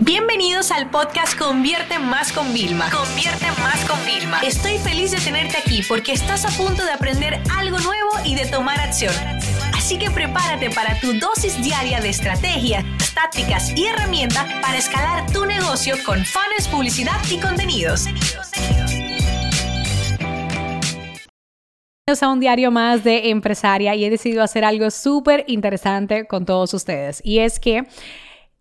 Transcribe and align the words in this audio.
Bienvenidos 0.00 0.72
al 0.72 0.90
podcast 0.90 1.38
Convierte 1.38 1.98
Más 1.98 2.30
con 2.30 2.52
Vilma. 2.52 2.90
Convierte 2.90 3.46
Más 3.62 3.82
con 3.88 3.98
Vilma. 4.04 4.40
Estoy 4.40 4.76
feliz 4.78 5.10
de 5.10 5.18
tenerte 5.18 5.56
aquí 5.56 5.82
porque 5.88 6.12
estás 6.12 6.44
a 6.44 6.50
punto 6.50 6.84
de 6.84 6.92
aprender 6.92 7.40
algo 7.56 7.78
nuevo 7.78 8.10
y 8.24 8.34
de 8.34 8.44
tomar 8.44 8.78
acción. 8.78 9.14
Así 9.74 9.98
que 9.98 10.10
prepárate 10.10 10.68
para 10.70 11.00
tu 11.00 11.14
dosis 11.14 11.62
diaria 11.62 12.00
de 12.00 12.10
estrategias, 12.10 12.84
tácticas 13.14 13.72
y 13.74 13.86
herramientas 13.86 14.44
para 14.60 14.76
escalar 14.76 15.30
tu 15.32 15.46
negocio 15.46 15.94
con 16.04 16.22
fans, 16.24 16.68
publicidad 16.70 17.18
y 17.30 17.38
contenidos. 17.38 18.04
A 22.22 22.28
un 22.28 22.38
diario 22.38 22.70
más 22.70 23.02
de 23.02 23.30
empresaria 23.30 23.94
y 23.94 24.04
he 24.04 24.10
decidido 24.10 24.42
hacer 24.42 24.64
algo 24.64 24.90
súper 24.90 25.44
interesante 25.48 26.26
con 26.26 26.44
todos 26.44 26.72
ustedes. 26.74 27.20
Y 27.24 27.40
es 27.40 27.58
que 27.58 27.84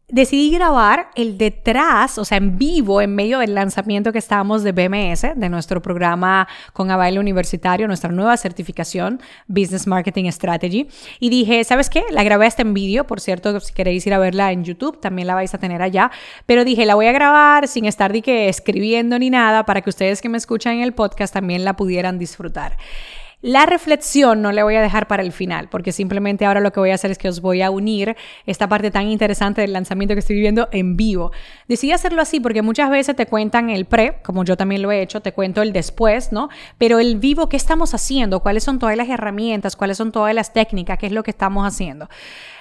decidí 0.07 0.51
grabar 0.51 1.09
el 1.15 1.37
detrás, 1.37 2.17
o 2.17 2.25
sea, 2.25 2.37
en 2.37 2.57
vivo, 2.57 3.01
en 3.01 3.15
medio 3.15 3.39
del 3.39 3.55
lanzamiento 3.55 4.11
que 4.11 4.19
estábamos 4.19 4.63
de 4.63 4.71
BMS, 4.71 5.35
de 5.35 5.49
nuestro 5.49 5.81
programa 5.81 6.47
con 6.73 6.91
Avail 6.91 7.17
Universitario, 7.17 7.87
nuestra 7.87 8.11
nueva 8.11 8.37
certificación, 8.37 9.19
Business 9.47 9.87
Marketing 9.87 10.29
Strategy. 10.31 10.87
Y 11.19 11.29
dije, 11.29 11.63
¿sabes 11.63 11.89
qué? 11.89 12.03
La 12.11 12.23
grabé 12.23 12.45
hasta 12.45 12.61
en 12.61 12.73
vídeo, 12.73 13.07
por 13.07 13.19
cierto, 13.19 13.59
si 13.59 13.73
queréis 13.73 14.05
ir 14.05 14.13
a 14.13 14.19
verla 14.19 14.51
en 14.51 14.63
YouTube, 14.63 14.99
también 15.01 15.27
la 15.27 15.35
vais 15.35 15.53
a 15.53 15.57
tener 15.57 15.81
allá. 15.81 16.11
Pero 16.45 16.63
dije, 16.65 16.85
la 16.85 16.95
voy 16.95 17.07
a 17.07 17.11
grabar 17.11 17.67
sin 17.67 17.85
estar 17.85 18.13
de 18.13 18.21
que 18.21 18.47
escribiendo 18.47 19.17
ni 19.17 19.29
nada, 19.29 19.65
para 19.65 19.81
que 19.81 19.89
ustedes 19.89 20.21
que 20.21 20.29
me 20.29 20.37
escuchan 20.37 20.75
en 20.75 20.81
el 20.83 20.93
podcast 20.93 21.33
también 21.33 21.65
la 21.65 21.75
pudieran 21.75 22.19
disfrutar. 22.19 22.77
La 23.41 23.65
reflexión 23.65 24.41
no 24.41 24.51
le 24.51 24.63
voy 24.63 24.75
a 24.75 24.81
dejar 24.81 25.07
para 25.07 25.21
el 25.21 25.31
final, 25.31 25.69
porque 25.69 25.91
simplemente 25.91 26.45
ahora 26.45 26.61
lo 26.61 26.71
que 26.71 26.79
voy 26.79 26.91
a 26.91 26.95
hacer 26.95 27.11
es 27.11 27.17
que 27.17 27.29
os 27.29 27.41
voy 27.41 27.61
a 27.61 27.69
unir 27.69 28.15
esta 28.45 28.67
parte 28.67 28.91
tan 28.91 29.07
interesante 29.07 29.61
del 29.61 29.73
lanzamiento 29.73 30.15
que 30.15 30.19
estoy 30.19 30.35
viviendo 30.37 30.67
en 30.71 30.95
vivo. 30.95 31.31
Decidí 31.67 31.91
hacerlo 31.91 32.21
así 32.21 32.39
porque 32.39 32.61
muchas 32.61 32.89
veces 32.89 33.15
te 33.15 33.25
cuentan 33.25 33.69
el 33.69 33.85
pre, 33.85 34.21
como 34.23 34.43
yo 34.43 34.57
también 34.57 34.81
lo 34.81 34.91
he 34.91 35.01
hecho, 35.01 35.21
te 35.21 35.33
cuento 35.33 35.61
el 35.61 35.73
después, 35.73 36.31
¿no? 36.31 36.49
Pero 36.77 36.99
el 36.99 37.17
vivo, 37.17 37.49
¿qué 37.49 37.57
estamos 37.57 37.93
haciendo? 37.93 38.39
¿Cuáles 38.39 38.63
son 38.63 38.79
todas 38.79 38.97
las 38.97 39.09
herramientas? 39.09 39.75
¿Cuáles 39.75 39.97
son 39.97 40.11
todas 40.11 40.33
las 40.33 40.53
técnicas? 40.53 40.97
¿Qué 40.97 41.07
es 41.07 41.11
lo 41.11 41.23
que 41.23 41.31
estamos 41.31 41.67
haciendo? 41.67 42.09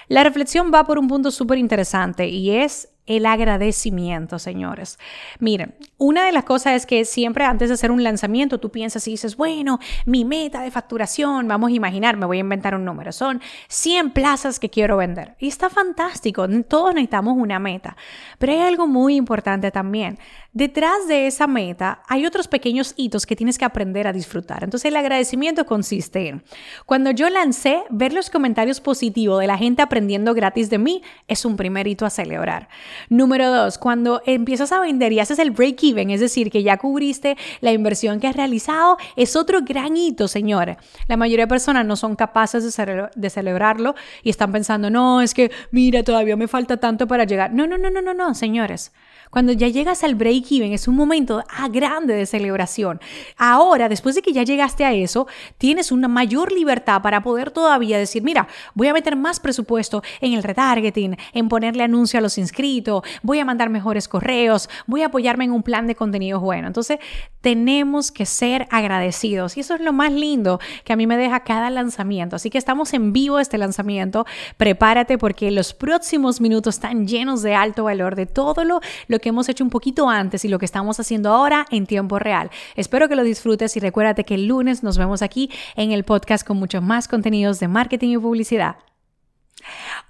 La 0.09 0.23
reflexión 0.23 0.71
va 0.73 0.85
por 0.85 0.99
un 0.99 1.09
punto 1.09 1.31
súper 1.31 1.59
interesante 1.59 2.29
y 2.29 2.51
es 2.51 2.94
el 3.07 3.27
agradecimiento, 3.27 4.39
señores. 4.39 4.99
Miren, 5.39 5.75
una 5.99 6.25
de 6.25 6.33
las 6.33 6.45
cosas 6.45 6.75
es 6.75 6.87
que 6.87 7.05
siempre 7.05 7.45
antes 7.45 7.69
de 7.69 7.75
hacer 7.75 7.91
un 7.91 8.03
lanzamiento 8.03 8.59
tú 8.59 8.71
piensas 8.71 9.07
y 9.07 9.13
dices, 9.13 9.37
bueno, 9.37 9.79
mi 10.07 10.25
meta 10.25 10.63
de 10.63 10.71
facturación, 10.71 11.47
vamos 11.47 11.71
a 11.71 11.75
imaginar, 11.75 12.17
me 12.17 12.27
voy 12.27 12.39
a 12.39 12.41
inventar 12.41 12.75
un 12.75 12.85
número, 12.85 13.13
son 13.13 13.43
100 13.69 14.13
plazas 14.13 14.59
que 14.59 14.71
quiero 14.71 14.97
vender. 14.97 15.37
Y 15.39 15.49
está 15.49 15.69
fantástico, 15.69 16.47
todos 16.69 16.95
necesitamos 16.95 17.37
una 17.37 17.59
meta. 17.59 17.97
Pero 18.39 18.53
hay 18.53 18.61
algo 18.61 18.87
muy 18.87 19.17
importante 19.17 19.71
también. 19.71 20.19
Detrás 20.55 21.09
de 21.09 21.27
esa 21.27 21.49
meta 21.49 22.05
hay 22.07 22.27
otros 22.27 22.47
pequeños 22.47 22.95
hitos 22.97 23.27
que 23.27 23.35
tienes 23.35 23.59
que 23.59 23.65
aprender 23.65 24.07
a 24.07 24.13
disfrutar. 24.13 24.63
Entonces 24.63 24.89
el 24.89 24.95
agradecimiento 24.95 25.67
consiste 25.67 26.29
en, 26.29 26.45
cuando 26.87 27.11
yo 27.11 27.29
lancé, 27.29 27.83
ver 27.91 28.13
los 28.13 28.31
comentarios 28.31 28.81
positivos 28.81 29.41
de 29.41 29.49
la 29.49 29.59
gente 29.59 29.83
aprendiendo 29.83 30.33
gratis 30.33 30.71
de 30.71 30.79
mí 30.79 31.03
es 31.27 31.45
un 31.45 31.57
primer 31.57 31.89
hito 31.89 32.07
a 32.07 32.11
celebrar. 32.11 32.69
Número 33.09 33.51
dos, 33.51 33.79
cuando 33.79 34.23
empiezas 34.27 34.71
a 34.71 34.79
vender 34.79 35.13
y 35.13 35.19
haces 35.19 35.41
el 35.41 35.51
break-even, 35.51 36.11
es 36.11 36.21
decir, 36.21 36.53
que 36.53 36.63
ya 36.63 36.77
cubriste 36.77 37.37
la 37.61 37.73
inversión 37.73 38.21
que 38.21 38.29
has 38.29 38.37
realizado, 38.37 38.97
es 39.17 39.35
otro 39.35 39.63
gran 39.63 39.97
hito, 39.97 40.29
señores. 40.29 40.77
La 41.09 41.17
mayoría 41.17 41.47
de 41.47 41.51
personas 41.51 41.85
no 41.85 41.97
son 41.97 42.15
capaces 42.15 42.63
de, 42.63 43.31
celebrarlo 43.31 43.97
y 44.23 44.31
están 44.31 44.53
pensando, 44.53 44.89
no, 44.89 45.21
es 45.21 45.35
que, 45.35 45.51
mira, 45.73 46.05
todavía 46.05 46.37
me 46.37 46.47
falta 46.47 46.77
tanto 46.77 47.09
para 47.09 47.25
llegar. 47.25 47.53
No, 47.53 47.67
no, 47.67 47.77
no, 47.77 47.91
no, 47.91 48.01
no, 48.01 48.15
no, 48.15 48.35
señores. 48.35 48.93
Cuando 49.31 49.53
ya 49.53 49.67
llegas 49.67 50.05
al 50.05 50.15
break-even 50.45 50.73
es 50.73 50.89
un 50.89 50.95
momento 50.95 51.43
ah, 51.49 51.69
grande 51.69 52.15
de 52.15 52.27
celebración. 52.27 53.01
Ahora, 53.37 53.89
después 53.89 54.15
de 54.15 54.23
que 54.23 54.33
ya 54.33 54.43
llegaste 54.43 54.85
a 54.85 54.93
eso, 54.93 55.27
tienes 55.59 55.91
una 55.91 56.09
mayor 56.09 56.53
libertad 56.53 57.03
para 57.03 57.23
poder 57.23 57.51
todavía 57.51 57.99
decir, 57.99 58.23
mira, 58.23 58.47
voy 58.75 58.89
a 58.89 58.93
meter 58.93 59.17
más 59.17 59.41
presupuesto 59.41 60.03
en 60.21 60.35
el 60.35 60.43
retargeting, 60.43 61.17
en 61.33 61.49
ponerle 61.49 61.83
anuncio 61.83 62.19
a 62.19 62.23
los 62.23 62.39
inscritos, 62.39 63.03
voy 63.23 63.39
a 63.39 63.45
mandar 63.45 63.71
mejores 63.71 64.09
correos, 64.09 64.69
voy 64.87 65.03
a 65.03 65.07
apoyarme 65.07 65.45
en 65.45 65.53
un 65.53 65.63
plan 65.63 65.87
de 65.87 65.95
contenidos 65.95 66.43
bueno. 66.43 66.67
Entonces, 66.67 66.99
tenemos 67.41 68.11
que 68.11 68.27
ser 68.27 68.67
agradecidos 68.71 69.57
y 69.57 69.61
eso 69.61 69.75
es 69.75 69.81
lo 69.81 69.93
más 69.93 70.13
lindo 70.13 70.61
que 70.85 70.93
a 70.93 70.97
mí 70.97 71.07
me 71.07 71.17
deja 71.17 71.41
cada 71.41 71.71
lanzamiento. 71.71 72.37
Así 72.37 72.51
que 72.51 72.59
estamos 72.59 72.95
en 72.95 73.13
vivo 73.13 73.39
este 73.39 73.59
lanzamiento. 73.59 74.25
Prepárate 74.57 75.19
porque 75.19 75.51
los 75.51 75.75
próximos 75.75 76.41
minutos 76.41 76.77
están 76.77 77.07
llenos 77.07 77.43
de 77.43 77.55
alto 77.55 77.85
valor 77.85 78.17
de 78.17 78.27
todo 78.27 78.65
lo, 78.65 78.81
lo 79.09 79.19
que 79.19 79.29
hemos 79.29 79.49
hecho 79.49 79.63
un 79.63 79.71
poquito 79.71 80.09
antes 80.09 80.34
y 80.43 80.49
lo 80.49 80.59
que 80.59 80.65
estamos 80.65 80.99
haciendo 80.99 81.31
ahora 81.31 81.67
en 81.71 81.87
tiempo 81.87 82.19
real. 82.19 82.51
Espero 82.77 83.09
que 83.09 83.17
lo 83.17 83.23
disfrutes 83.23 83.77
y 83.77 83.81
recuérdate 83.81 84.25
que 84.25 84.37
el 84.37 84.47
lunes 84.47 84.83
nos 84.83 84.97
vemos 84.97 85.21
aquí 85.21 85.51
en 85.77 85.93
el 85.93 86.05
podcast 86.05 86.47
con 86.47 86.57
muchos 86.57 86.83
más 86.83 87.09
contenidos 87.09 87.61
de 87.61 87.69
marketing 87.69 88.09
y 88.09 88.19
publicidad. 88.19 88.77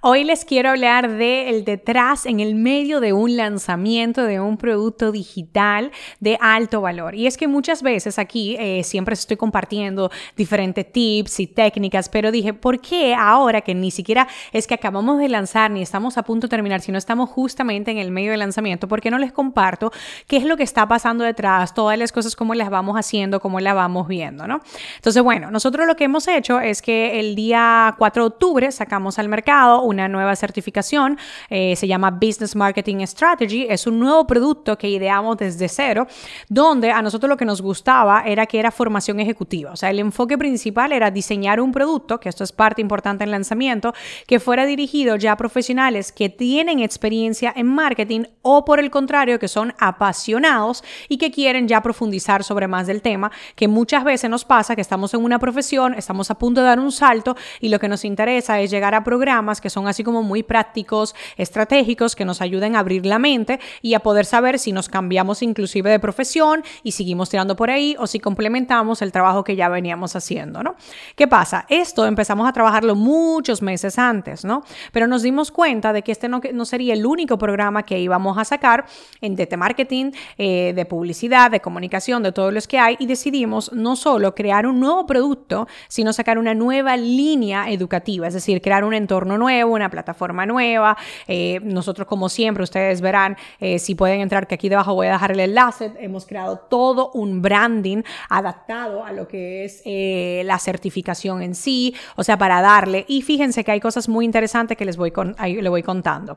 Hoy 0.01 0.23
les 0.23 0.45
quiero 0.45 0.69
hablar 0.69 1.09
del 1.09 1.47
el 1.47 1.65
detrás 1.65 2.25
en 2.25 2.39
el 2.39 2.53
medio 2.55 2.99
de 2.99 3.13
un 3.13 3.37
lanzamiento 3.37 4.23
de 4.23 4.39
un 4.39 4.57
producto 4.57 5.11
digital 5.11 5.91
de 6.19 6.37
alto 6.41 6.81
valor. 6.81 7.15
Y 7.15 7.27
es 7.27 7.37
que 7.37 7.47
muchas 7.47 7.81
veces 7.81 8.19
aquí 8.19 8.55
eh, 8.59 8.83
siempre 8.83 9.13
estoy 9.13 9.37
compartiendo 9.37 10.11
diferentes 10.35 10.91
tips 10.91 11.39
y 11.39 11.47
técnicas, 11.47 12.09
pero 12.09 12.31
dije, 12.31 12.53
¿por 12.53 12.81
qué 12.81 13.15
ahora 13.15 13.61
que 13.61 13.73
ni 13.73 13.89
siquiera 13.89 14.27
es 14.51 14.67
que 14.67 14.73
acabamos 14.73 15.17
de 15.19 15.29
lanzar 15.29 15.71
ni 15.71 15.81
estamos 15.81 16.17
a 16.17 16.23
punto 16.23 16.47
de 16.47 16.49
terminar, 16.49 16.81
sino 16.81 16.97
estamos 16.97 17.29
justamente 17.29 17.91
en 17.91 17.97
el 17.97 18.11
medio 18.11 18.31
del 18.31 18.39
lanzamiento? 18.39 18.87
¿Por 18.87 19.01
qué 19.01 19.09
no 19.09 19.17
les 19.17 19.31
comparto 19.31 19.91
qué 20.27 20.37
es 20.37 20.43
lo 20.43 20.57
que 20.57 20.63
está 20.63 20.87
pasando 20.87 21.23
detrás, 21.23 21.73
todas 21.73 21.97
las 21.97 22.11
cosas, 22.11 22.35
cómo 22.35 22.53
las 22.53 22.69
vamos 22.69 22.95
haciendo, 22.97 23.39
cómo 23.39 23.59
las 23.59 23.75
vamos 23.75 24.07
viendo, 24.07 24.47
¿no? 24.47 24.61
Entonces, 24.97 25.23
bueno, 25.23 25.49
nosotros 25.49 25.87
lo 25.87 25.95
que 25.95 26.03
hemos 26.03 26.27
hecho 26.27 26.59
es 26.59 26.81
que 26.81 27.19
el 27.19 27.35
día 27.35 27.95
4 27.97 28.23
de 28.23 28.27
octubre 28.27 28.71
sacamos 28.71 29.17
al 29.17 29.29
mercado 29.29 29.34
una 29.83 30.07
nueva 30.07 30.35
certificación, 30.35 31.17
eh, 31.49 31.75
se 31.75 31.87
llama 31.87 32.11
Business 32.11 32.55
Marketing 32.55 33.05
Strategy, 33.05 33.67
es 33.69 33.87
un 33.87 33.99
nuevo 33.99 34.25
producto 34.25 34.77
que 34.77 34.89
ideamos 34.89 35.37
desde 35.37 35.67
cero, 35.67 36.07
donde 36.49 36.91
a 36.91 37.01
nosotros 37.01 37.29
lo 37.29 37.37
que 37.37 37.45
nos 37.45 37.61
gustaba 37.61 38.23
era 38.25 38.45
que 38.45 38.59
era 38.59 38.71
formación 38.71 39.19
ejecutiva, 39.19 39.71
o 39.71 39.75
sea, 39.75 39.89
el 39.89 39.99
enfoque 39.99 40.37
principal 40.37 40.91
era 40.91 41.11
diseñar 41.11 41.59
un 41.59 41.71
producto, 41.71 42.19
que 42.19 42.29
esto 42.29 42.43
es 42.43 42.51
parte 42.51 42.81
importante 42.81 43.23
en 43.23 43.31
lanzamiento, 43.31 43.93
que 44.27 44.39
fuera 44.39 44.65
dirigido 44.65 45.15
ya 45.15 45.33
a 45.33 45.37
profesionales 45.37 46.11
que 46.11 46.29
tienen 46.29 46.79
experiencia 46.79 47.53
en 47.55 47.67
marketing 47.67 48.23
o 48.41 48.65
por 48.65 48.79
el 48.79 48.89
contrario, 48.89 49.39
que 49.39 49.47
son 49.47 49.73
apasionados 49.79 50.83
y 51.09 51.17
que 51.17 51.31
quieren 51.31 51.67
ya 51.67 51.81
profundizar 51.81 52.43
sobre 52.43 52.67
más 52.67 52.87
del 52.87 53.01
tema, 53.01 53.31
que 53.55 53.67
muchas 53.67 54.03
veces 54.03 54.29
nos 54.29 54.45
pasa 54.45 54.75
que 54.75 54.81
estamos 54.81 55.13
en 55.13 55.23
una 55.23 55.39
profesión, 55.39 55.93
estamos 55.93 56.31
a 56.31 56.35
punto 56.35 56.61
de 56.61 56.67
dar 56.67 56.79
un 56.79 56.91
salto 56.91 57.35
y 57.59 57.69
lo 57.69 57.79
que 57.79 57.87
nos 57.87 58.05
interesa 58.05 58.59
es 58.59 58.71
llegar 58.71 58.95
a 58.95 59.03
programas 59.25 59.59
que 59.59 59.71
son 59.71 59.87
así 59.87 60.03
como 60.03 60.21
muy 60.21 60.43
prácticos, 60.43 61.15
estratégicos, 61.35 62.15
que 62.15 62.25
nos 62.25 62.41
ayuden 62.41 62.75
a 62.75 62.79
abrir 62.79 63.07
la 63.07 63.17
mente 63.17 63.59
y 63.81 63.95
a 63.95 63.99
poder 64.01 64.23
saber 64.23 64.59
si 64.59 64.71
nos 64.71 64.87
cambiamos 64.87 65.41
inclusive 65.41 65.89
de 65.89 65.99
profesión 65.99 66.63
y 66.83 66.91
seguimos 66.91 67.31
tirando 67.31 67.55
por 67.55 67.71
ahí 67.71 67.95
o 67.97 68.05
si 68.05 68.19
complementamos 68.19 69.01
el 69.01 69.11
trabajo 69.11 69.43
que 69.43 69.55
ya 69.55 69.67
veníamos 69.67 70.15
haciendo, 70.15 70.61
¿no? 70.61 70.75
¿Qué 71.15 71.27
pasa? 71.27 71.65
Esto 71.69 72.05
empezamos 72.05 72.47
a 72.47 72.53
trabajarlo 72.53 72.93
muchos 72.93 73.63
meses 73.63 73.97
antes, 73.97 74.45
¿no? 74.45 74.63
Pero 74.91 75.07
nos 75.07 75.23
dimos 75.23 75.49
cuenta 75.49 75.91
de 75.91 76.03
que 76.03 76.11
este 76.11 76.29
no, 76.29 76.39
no 76.53 76.65
sería 76.65 76.93
el 76.93 77.03
único 77.03 77.39
programa 77.39 77.81
que 77.81 77.99
íbamos 77.99 78.37
a 78.37 78.45
sacar 78.45 78.85
en 79.21 79.35
de 79.35 79.57
marketing, 79.57 80.11
eh, 80.37 80.73
de 80.75 80.85
publicidad, 80.85 81.49
de 81.49 81.61
comunicación, 81.61 82.21
de 82.21 82.31
todos 82.31 82.53
los 82.53 82.67
que 82.67 82.77
hay 82.77 82.95
y 82.99 83.07
decidimos 83.07 83.73
no 83.73 83.95
solo 83.95 84.35
crear 84.35 84.67
un 84.67 84.79
nuevo 84.79 85.07
producto, 85.07 85.67
sino 85.87 86.13
sacar 86.13 86.37
una 86.37 86.53
nueva 86.53 86.95
línea 86.95 87.71
educativa, 87.71 88.27
es 88.27 88.35
decir, 88.35 88.61
crear 88.61 88.83
un 88.83 88.93
entorno 88.93 89.14
nuevo, 89.23 89.73
una 89.73 89.89
plataforma 89.89 90.45
nueva. 90.45 90.97
Eh, 91.27 91.59
nosotros, 91.63 92.07
como 92.07 92.27
siempre, 92.27 92.63
ustedes 92.63 92.99
verán, 92.99 93.37
eh, 93.59 93.79
si 93.79 93.95
pueden 93.95 94.19
entrar, 94.19 94.47
que 94.47 94.55
aquí 94.55 94.67
debajo 94.67 94.93
voy 94.93 95.07
a 95.07 95.13
dejar 95.13 95.31
el 95.31 95.39
enlace, 95.39 95.93
hemos 95.99 96.25
creado 96.25 96.57
todo 96.57 97.11
un 97.13 97.41
branding 97.41 98.03
adaptado 98.29 99.05
a 99.05 99.13
lo 99.13 99.27
que 99.27 99.63
es 99.63 99.81
eh, 99.85 100.43
la 100.45 100.59
certificación 100.59 101.41
en 101.41 101.55
sí, 101.55 101.95
o 102.17 102.23
sea, 102.23 102.37
para 102.37 102.61
darle. 102.61 103.05
Y 103.07 103.21
fíjense 103.21 103.63
que 103.63 103.71
hay 103.71 103.79
cosas 103.79 104.09
muy 104.09 104.25
interesantes 104.25 104.77
que 104.77 104.85
les 104.85 104.97
voy, 104.97 105.11
con, 105.11 105.35
ahí, 105.37 105.61
le 105.61 105.69
voy 105.69 105.83
contando. 105.83 106.35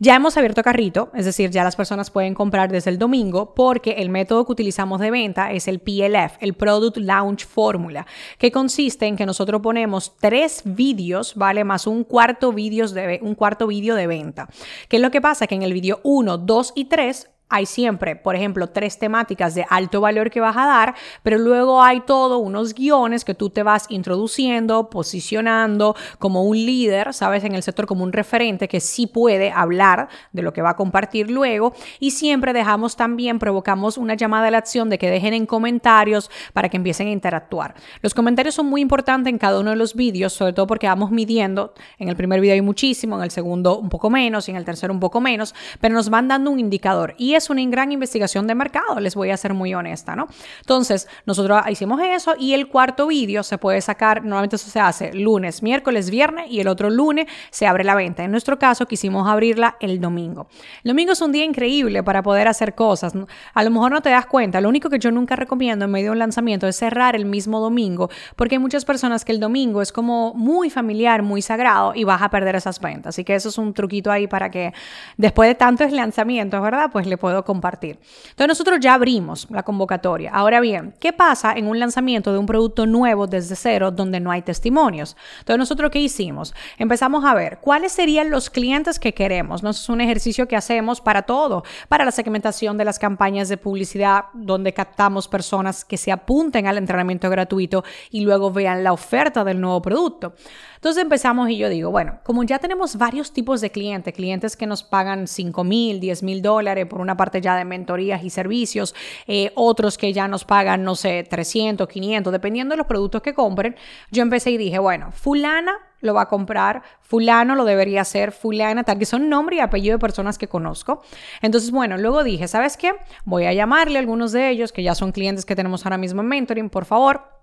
Ya 0.00 0.14
hemos 0.14 0.36
abierto 0.36 0.62
carrito, 0.62 1.10
es 1.12 1.24
decir, 1.24 1.50
ya 1.50 1.64
las 1.64 1.74
personas 1.74 2.10
pueden 2.10 2.32
comprar 2.32 2.70
desde 2.70 2.88
el 2.88 2.98
domingo 2.98 3.52
porque 3.52 3.94
el 3.98 4.10
método 4.10 4.46
que 4.46 4.52
utilizamos 4.52 5.00
de 5.00 5.10
venta 5.10 5.50
es 5.50 5.66
el 5.66 5.80
PLF, 5.80 6.36
el 6.38 6.54
Product 6.54 6.98
Launch 6.98 7.44
Formula, 7.44 8.06
que 8.38 8.52
consiste 8.52 9.06
en 9.06 9.16
que 9.16 9.26
nosotros 9.26 9.60
ponemos 9.60 10.14
tres 10.20 10.62
vídeos, 10.64 11.34
¿vale? 11.34 11.64
Más 11.64 11.88
un 11.88 12.04
cuarto 12.08 12.52
vídeo 12.52 12.88
de, 12.88 13.20
cuarto 13.34 13.66
de 13.94 14.06
venta. 14.06 14.48
¿Qué 14.88 14.96
es 14.96 15.02
lo 15.02 15.10
que 15.10 15.20
pasa? 15.20 15.46
Que 15.46 15.54
en 15.54 15.62
el 15.62 15.72
vídeo 15.72 16.00
1, 16.02 16.38
2 16.38 16.72
y 16.74 16.86
3 16.86 17.30
hay 17.48 17.66
siempre, 17.66 18.16
por 18.16 18.36
ejemplo, 18.36 18.68
tres 18.68 18.98
temáticas 18.98 19.54
de 19.54 19.64
alto 19.68 20.00
valor 20.00 20.30
que 20.30 20.40
vas 20.40 20.56
a 20.56 20.66
dar, 20.66 20.94
pero 21.22 21.38
luego 21.38 21.82
hay 21.82 22.00
todo 22.00 22.38
unos 22.38 22.74
guiones 22.74 23.24
que 23.24 23.34
tú 23.34 23.48
te 23.50 23.62
vas 23.62 23.86
introduciendo, 23.88 24.90
posicionando 24.90 25.96
como 26.18 26.44
un 26.44 26.56
líder, 26.56 27.14
sabes, 27.14 27.44
en 27.44 27.54
el 27.54 27.62
sector 27.62 27.86
como 27.86 28.04
un 28.04 28.12
referente 28.12 28.68
que 28.68 28.80
sí 28.80 29.06
puede 29.06 29.50
hablar 29.50 30.08
de 30.32 30.42
lo 30.42 30.52
que 30.52 30.60
va 30.60 30.70
a 30.70 30.76
compartir 30.76 31.30
luego. 31.30 31.72
Y 32.00 32.10
siempre 32.10 32.52
dejamos 32.52 32.96
también, 32.96 33.38
provocamos 33.38 33.96
una 33.96 34.14
llamada 34.14 34.48
a 34.48 34.50
la 34.50 34.58
acción 34.58 34.90
de 34.90 34.98
que 34.98 35.10
dejen 35.10 35.32
en 35.32 35.46
comentarios 35.46 36.30
para 36.52 36.68
que 36.68 36.76
empiecen 36.76 37.08
a 37.08 37.12
interactuar. 37.12 37.74
Los 38.02 38.12
comentarios 38.12 38.54
son 38.54 38.66
muy 38.66 38.82
importantes 38.82 39.32
en 39.32 39.38
cada 39.38 39.60
uno 39.60 39.70
de 39.70 39.76
los 39.76 39.94
vídeos, 39.94 40.34
sobre 40.34 40.52
todo 40.52 40.66
porque 40.66 40.86
vamos 40.86 41.10
midiendo, 41.10 41.72
en 41.98 42.08
el 42.08 42.16
primer 42.16 42.40
video 42.40 42.54
hay 42.54 42.60
muchísimo, 42.60 43.16
en 43.16 43.22
el 43.22 43.30
segundo 43.30 43.78
un 43.78 43.88
poco 43.88 44.10
menos 44.10 44.48
y 44.48 44.50
en 44.50 44.58
el 44.58 44.64
tercero 44.66 44.92
un 44.92 45.00
poco 45.00 45.20
menos, 45.20 45.54
pero 45.80 45.94
nos 45.94 46.10
van 46.10 46.28
dando 46.28 46.50
un 46.50 46.60
indicador. 46.60 47.14
Y 47.16 47.37
es 47.38 47.50
una 47.50 47.62
gran 47.64 47.90
investigación 47.92 48.46
de 48.46 48.54
mercado, 48.54 49.00
les 49.00 49.14
voy 49.14 49.30
a 49.30 49.36
ser 49.36 49.54
muy 49.54 49.74
honesta, 49.74 50.14
¿no? 50.14 50.28
Entonces, 50.60 51.08
nosotros 51.26 51.60
hicimos 51.68 52.00
eso 52.02 52.34
y 52.38 52.52
el 52.54 52.68
cuarto 52.68 53.06
vídeo 53.06 53.42
se 53.42 53.58
puede 53.58 53.80
sacar, 53.80 54.22
normalmente 54.22 54.56
eso 54.56 54.70
se 54.70 54.80
hace 54.80 55.12
lunes, 55.12 55.62
miércoles, 55.62 56.10
viernes 56.10 56.50
y 56.50 56.60
el 56.60 56.68
otro 56.68 56.90
lunes 56.90 57.26
se 57.50 57.66
abre 57.66 57.84
la 57.84 57.94
venta. 57.94 58.24
En 58.24 58.30
nuestro 58.30 58.58
caso 58.58 58.86
quisimos 58.86 59.28
abrirla 59.28 59.76
el 59.80 60.00
domingo. 60.00 60.48
El 60.84 60.90
domingo 60.90 61.12
es 61.12 61.20
un 61.20 61.32
día 61.32 61.44
increíble 61.44 62.02
para 62.02 62.22
poder 62.22 62.48
hacer 62.48 62.74
cosas. 62.74 63.14
A 63.54 63.64
lo 63.64 63.70
mejor 63.70 63.92
no 63.92 64.00
te 64.02 64.10
das 64.10 64.26
cuenta, 64.26 64.60
lo 64.60 64.68
único 64.68 64.90
que 64.90 64.98
yo 64.98 65.10
nunca 65.10 65.36
recomiendo 65.36 65.84
en 65.84 65.90
medio 65.90 66.06
de 66.06 66.12
un 66.12 66.18
lanzamiento 66.18 66.66
es 66.66 66.76
cerrar 66.76 67.16
el 67.16 67.24
mismo 67.24 67.60
domingo, 67.60 68.10
porque 68.36 68.56
hay 68.56 68.58
muchas 68.58 68.84
personas 68.84 69.24
que 69.24 69.32
el 69.32 69.40
domingo 69.40 69.82
es 69.82 69.92
como 69.92 70.34
muy 70.34 70.70
familiar, 70.70 71.22
muy 71.22 71.42
sagrado 71.42 71.92
y 71.94 72.04
vas 72.04 72.22
a 72.22 72.30
perder 72.30 72.56
esas 72.56 72.80
ventas. 72.80 73.14
Así 73.14 73.24
que 73.24 73.34
eso 73.34 73.48
es 73.48 73.58
un 73.58 73.74
truquito 73.74 74.10
ahí 74.10 74.26
para 74.26 74.50
que 74.50 74.72
después 75.16 75.48
de 75.48 75.54
tantos 75.54 75.90
lanzamientos, 75.92 76.60
¿verdad? 76.60 76.90
Pues 76.92 77.06
le 77.06 77.16
puedo 77.28 77.44
compartir. 77.44 77.98
Entonces 78.30 78.48
nosotros 78.48 78.78
ya 78.80 78.94
abrimos 78.94 79.46
la 79.50 79.62
convocatoria. 79.62 80.30
Ahora 80.32 80.60
bien, 80.60 80.94
¿qué 80.98 81.12
pasa 81.12 81.52
en 81.52 81.66
un 81.66 81.78
lanzamiento 81.78 82.32
de 82.32 82.38
un 82.38 82.46
producto 82.46 82.86
nuevo 82.86 83.26
desde 83.26 83.54
cero 83.54 83.90
donde 83.90 84.18
no 84.18 84.30
hay 84.30 84.40
testimonios? 84.40 85.14
Entonces 85.40 85.58
nosotros 85.58 85.90
qué 85.90 86.00
hicimos? 86.00 86.54
Empezamos 86.78 87.26
a 87.26 87.34
ver 87.34 87.58
cuáles 87.60 87.92
serían 87.92 88.30
los 88.30 88.48
clientes 88.48 88.98
que 88.98 89.12
queremos. 89.12 89.62
¿no? 89.62 89.70
Es 89.70 89.90
un 89.90 90.00
ejercicio 90.00 90.48
que 90.48 90.56
hacemos 90.56 91.02
para 91.02 91.22
todo, 91.22 91.64
para 91.88 92.06
la 92.06 92.12
segmentación 92.12 92.78
de 92.78 92.86
las 92.86 92.98
campañas 92.98 93.50
de 93.50 93.58
publicidad 93.58 94.24
donde 94.32 94.72
captamos 94.72 95.28
personas 95.28 95.84
que 95.84 95.98
se 95.98 96.10
apunten 96.10 96.66
al 96.66 96.78
entrenamiento 96.78 97.28
gratuito 97.28 97.84
y 98.10 98.22
luego 98.22 98.50
vean 98.50 98.82
la 98.84 98.94
oferta 98.94 99.44
del 99.44 99.60
nuevo 99.60 99.82
producto. 99.82 100.32
Entonces 100.78 101.02
empezamos 101.02 101.50
y 101.50 101.56
yo 101.56 101.68
digo, 101.68 101.90
bueno, 101.90 102.20
como 102.22 102.44
ya 102.44 102.60
tenemos 102.60 102.94
varios 102.96 103.32
tipos 103.32 103.60
de 103.60 103.70
clientes, 103.70 104.14
clientes 104.14 104.56
que 104.56 104.64
nos 104.64 104.84
pagan 104.84 105.26
5 105.26 105.64
mil, 105.64 105.98
10 105.98 106.22
mil 106.22 106.40
dólares 106.40 106.86
por 106.86 107.00
una 107.00 107.16
parte 107.16 107.40
ya 107.40 107.56
de 107.56 107.64
mentorías 107.64 108.22
y 108.22 108.30
servicios, 108.30 108.94
eh, 109.26 109.50
otros 109.56 109.98
que 109.98 110.12
ya 110.12 110.28
nos 110.28 110.44
pagan, 110.44 110.84
no 110.84 110.94
sé, 110.94 111.24
300, 111.28 111.88
500, 111.88 112.32
dependiendo 112.32 112.74
de 112.74 112.76
los 112.76 112.86
productos 112.86 113.22
que 113.22 113.34
compren, 113.34 113.74
yo 114.12 114.22
empecé 114.22 114.52
y 114.52 114.56
dije, 114.56 114.78
bueno, 114.78 115.10
fulana 115.10 115.74
lo 116.00 116.14
va 116.14 116.22
a 116.22 116.28
comprar, 116.28 116.84
fulano 117.00 117.56
lo 117.56 117.64
debería 117.64 118.02
hacer, 118.02 118.30
fulana, 118.30 118.84
tal, 118.84 119.00
que 119.00 119.04
son 119.04 119.28
nombre 119.28 119.56
y 119.56 119.58
apellido 119.58 119.96
de 119.96 119.98
personas 119.98 120.38
que 120.38 120.46
conozco. 120.46 121.02
Entonces, 121.42 121.72
bueno, 121.72 121.98
luego 121.98 122.22
dije, 122.22 122.46
¿sabes 122.46 122.76
qué? 122.76 122.92
Voy 123.24 123.46
a 123.46 123.52
llamarle 123.52 123.98
a 123.98 124.00
algunos 124.00 124.30
de 124.30 124.48
ellos, 124.48 124.70
que 124.70 124.84
ya 124.84 124.94
son 124.94 125.10
clientes 125.10 125.44
que 125.44 125.56
tenemos 125.56 125.84
ahora 125.84 125.98
mismo 125.98 126.20
en 126.20 126.28
Mentoring, 126.28 126.70
por 126.70 126.84
favor 126.84 127.37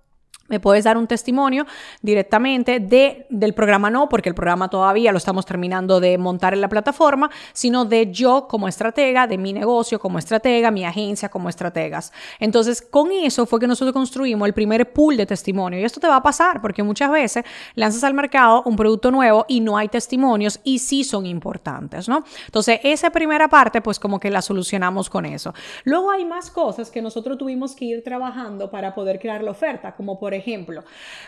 me 0.48 0.60
puedes 0.60 0.84
dar 0.84 0.98
un 0.98 1.08
testimonio 1.08 1.66
directamente 2.02 2.80
de, 2.80 3.26
del 3.30 3.54
programa 3.54 3.90
no, 3.90 4.08
porque 4.10 4.30
el 4.30 4.36
programa 4.36 4.70
todavía 4.70 5.12
lo 5.12 5.18
estamos 5.18 5.46
terminando 5.46 6.00
de 6.00 6.18
montar 6.18 6.54
en 6.54 6.62
la 6.62 6.70
plataforma, 6.70 7.32
sino 7.54 7.86
de 7.86 8.12
yo 8.12 8.48
como 8.48 8.68
estratega, 8.68 9.26
de 9.26 9.38
mi 9.38 9.54
negocio 9.54 10.00
como 10.00 10.20
estratega, 10.20 10.70
mi 10.70 10.86
agencia 10.86 11.30
como 11.30 11.50
estrategas. 11.50 12.14
Entonces, 12.40 12.82
con 12.82 13.12
eso 13.12 13.46
fue 13.46 13.60
que 13.60 13.68
nosotros 13.68 13.94
construimos 13.94 14.48
el 14.48 14.54
primer 14.54 14.94
pool 14.94 15.18
de 15.18 15.26
testimonio. 15.26 15.80
Y 15.80 15.84
esto 15.84 16.00
te 16.00 16.08
va 16.08 16.18
a 16.18 16.24
pasar 16.24 16.62
porque 16.62 16.84
muchas 16.84 17.10
veces 17.12 17.44
lanzas 17.74 18.04
al 18.04 18.14
mercado 18.14 18.62
un 18.66 18.76
producto 18.76 19.10
nuevo 19.12 19.46
y 19.48 19.62
no 19.62 19.78
hay 19.78 19.88
testimonios 19.88 20.60
y 20.64 20.80
sí 20.80 21.04
son 21.04 21.26
importantes, 21.26 22.08
¿no? 22.08 22.24
Entonces, 22.46 22.80
esa 22.84 23.10
primera 23.10 23.48
parte, 23.48 23.82
pues 23.82 24.00
como 24.00 24.20
que 24.20 24.30
la 24.30 24.42
solucionamos 24.44 25.10
con 25.10 25.26
eso. 25.26 25.54
Luego 25.86 26.12
hay 26.12 26.24
más 26.24 26.52
cosas 26.52 26.92
que 26.92 27.02
nosotros 27.02 27.38
tuvimos 27.38 27.76
que 27.76 27.86
ir 27.86 28.04
trabajando 28.04 28.70
para 28.70 28.94
poder 28.94 29.20
crear 29.20 29.44
la 29.44 29.52
oferta, 29.52 29.96
como 29.96 30.20
por 30.20 30.35
ejemplo, 30.36 30.84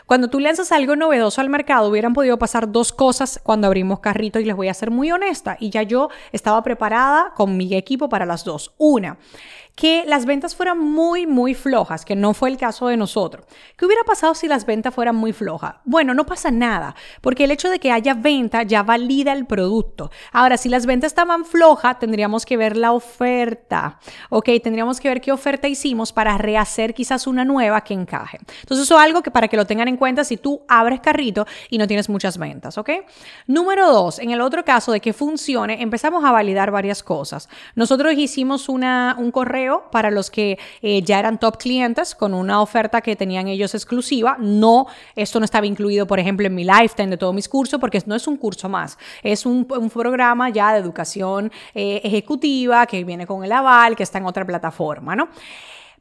cuando 0.06 0.30
tú 0.30 0.40
lanzas 0.40 0.72
algo 0.72 0.96
novedoso 0.96 1.42
al 1.42 1.50
mercado, 1.50 1.90
hubieran 1.90 2.14
podido 2.14 2.38
pasar 2.38 2.72
dos 2.72 2.92
cosas 2.92 3.40
cuando 3.44 3.68
abrimos 3.68 4.00
carrito 4.00 4.40
y 4.40 4.46
les 4.46 4.56
voy 4.56 4.68
a 4.68 4.74
ser 4.74 4.92
muy 4.92 5.12
honesta. 5.12 5.58
Y 5.60 5.70
ya 5.70 5.84
yo 5.84 6.10
estaba 6.32 6.62
preparada 6.64 7.34
con 7.36 7.58
mi 7.58 7.74
equipo 7.76 8.10
para 8.10 8.26
las 8.26 8.44
dos. 8.44 8.74
Una, 8.78 9.18
que 9.78 10.06
las 10.08 10.26
ventas 10.26 10.56
fueran 10.56 10.80
muy, 10.80 11.28
muy 11.28 11.54
flojas, 11.54 12.04
que 12.04 12.16
no 12.16 12.34
fue 12.34 12.50
el 12.50 12.58
caso 12.58 12.88
de 12.88 12.98
nosotros. 12.98 13.46
¿Qué 13.78 13.86
hubiera 13.86 14.04
pasado 14.04 14.34
si 14.34 14.48
las 14.48 14.66
ventas 14.66 14.92
fueran 14.92 15.16
muy 15.16 15.34
flojas? 15.34 15.76
Bueno, 15.86 16.16
no 16.16 16.26
pasa 16.26 16.50
nada, 16.50 16.96
porque 17.22 17.44
el 17.44 17.52
hecho 17.52 17.70
de 17.70 17.78
que 17.78 17.92
haya 17.92 18.16
venta 18.16 18.64
ya 18.64 18.82
valida 18.82 19.34
el 19.34 19.46
producto. 19.46 20.10
Ahora, 20.32 20.58
si 20.58 20.68
las 20.68 20.88
ventas 20.88 21.12
estaban 21.12 21.46
flojas, 21.46 22.00
tendríamos 22.00 22.44
que 22.44 22.58
ver 22.58 22.76
la 22.76 22.92
oferta, 22.92 24.00
¿ok? 24.32 24.50
Tendríamos 24.64 25.00
que 25.00 25.10
ver 25.10 25.22
qué 25.22 25.32
oferta 25.32 25.68
hicimos 25.68 26.12
para 26.12 26.40
rehacer 26.40 26.96
quizás 26.96 27.28
una 27.28 27.46
nueva 27.46 27.82
que 27.82 27.94
encaje. 27.94 28.40
Entonces, 28.62 28.88
eso 28.88 28.98
es 28.98 29.04
algo 29.04 29.22
que 29.22 29.30
para 29.30 29.48
que 29.48 29.58
lo 29.58 29.66
tengan 29.66 29.88
en 29.88 29.98
cuenta 29.98 30.24
si 30.24 30.38
tú 30.38 30.64
abres 30.68 31.02
carrito 31.02 31.46
y 31.70 31.78
no 31.78 31.86
tienes 31.86 32.10
muchas 32.10 32.40
ventas, 32.40 32.80
¿ok? 32.80 32.90
Número 33.46 33.92
dos, 33.92 34.18
en 34.18 34.32
el 34.32 34.42
otro 34.42 34.66
caso 34.66 34.92
de 34.92 35.02
que 35.02 35.14
funcione, 35.14 35.84
empezamos 35.84 36.26
a 36.26 36.32
validar 36.32 36.72
varias 36.72 37.04
cosas. 37.04 37.48
Nosotros 37.76 38.16
hicimos 38.16 38.70
una, 38.70 39.16
un 39.20 39.30
correo 39.30 39.67
para 39.92 40.12
los 40.12 40.30
que 40.30 40.58
eh, 40.82 41.02
ya 41.02 41.20
eran 41.20 41.40
top 41.40 41.58
clientes 41.58 42.16
con 42.16 42.34
una 42.34 42.62
oferta 42.62 43.02
que 43.02 43.16
tenían 43.16 43.48
ellos 43.48 43.74
exclusiva. 43.76 44.38
No, 44.40 44.88
esto 45.16 45.40
no 45.40 45.46
estaba 45.46 45.66
incluido, 45.66 46.08
por 46.08 46.20
ejemplo, 46.20 46.48
en 46.48 46.56
mi 46.56 46.64
lifetime 46.64 47.10
de 47.10 47.18
todos 47.18 47.34
mis 47.34 47.50
cursos, 47.50 47.80
porque 47.80 48.02
no 48.06 48.16
es 48.16 48.28
un 48.28 48.38
curso 48.38 48.70
más, 48.70 48.98
es 49.24 49.46
un, 49.46 49.66
programa 49.68 50.50
ya 50.50 50.74
de 50.74 50.80
educación 50.80 51.52
eh, 51.74 52.02
ejecutiva 52.04 52.86
que 52.86 53.04
viene 53.04 53.26
con 53.26 53.44
el 53.44 53.52
aval, 53.52 53.96
que 53.96 54.04
está 54.04 54.18
en 54.18 54.26
otra 54.26 54.46
plataforma, 54.46 55.16
¿no? 55.16 55.30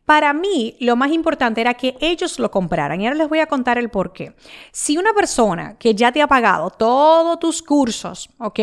Para 0.07 0.33
mí, 0.33 0.77
lo 0.79 0.95
más 0.95 1.11
importante 1.11 1.61
era 1.61 1.75
que 1.75 1.97
ellos 2.01 2.39
lo 2.39 2.49
compraran. 2.49 3.01
Y 3.01 3.07
ahora 3.07 3.19
les 3.19 3.29
voy 3.29 3.41
a 3.41 3.47
contar 3.47 3.77
el 3.77 3.91
por 3.91 4.13
qué. 4.13 4.35
Si 4.71 4.97
una 4.97 5.13
persona 5.13 5.77
que 5.79 5.97
ya 5.97 6.13
te 6.13 6.23
ha 6.23 6.29
pagado 6.29 6.71
todos 6.71 7.41
tus 7.41 7.61
cursos, 7.61 8.31
¿ok? 8.39 8.61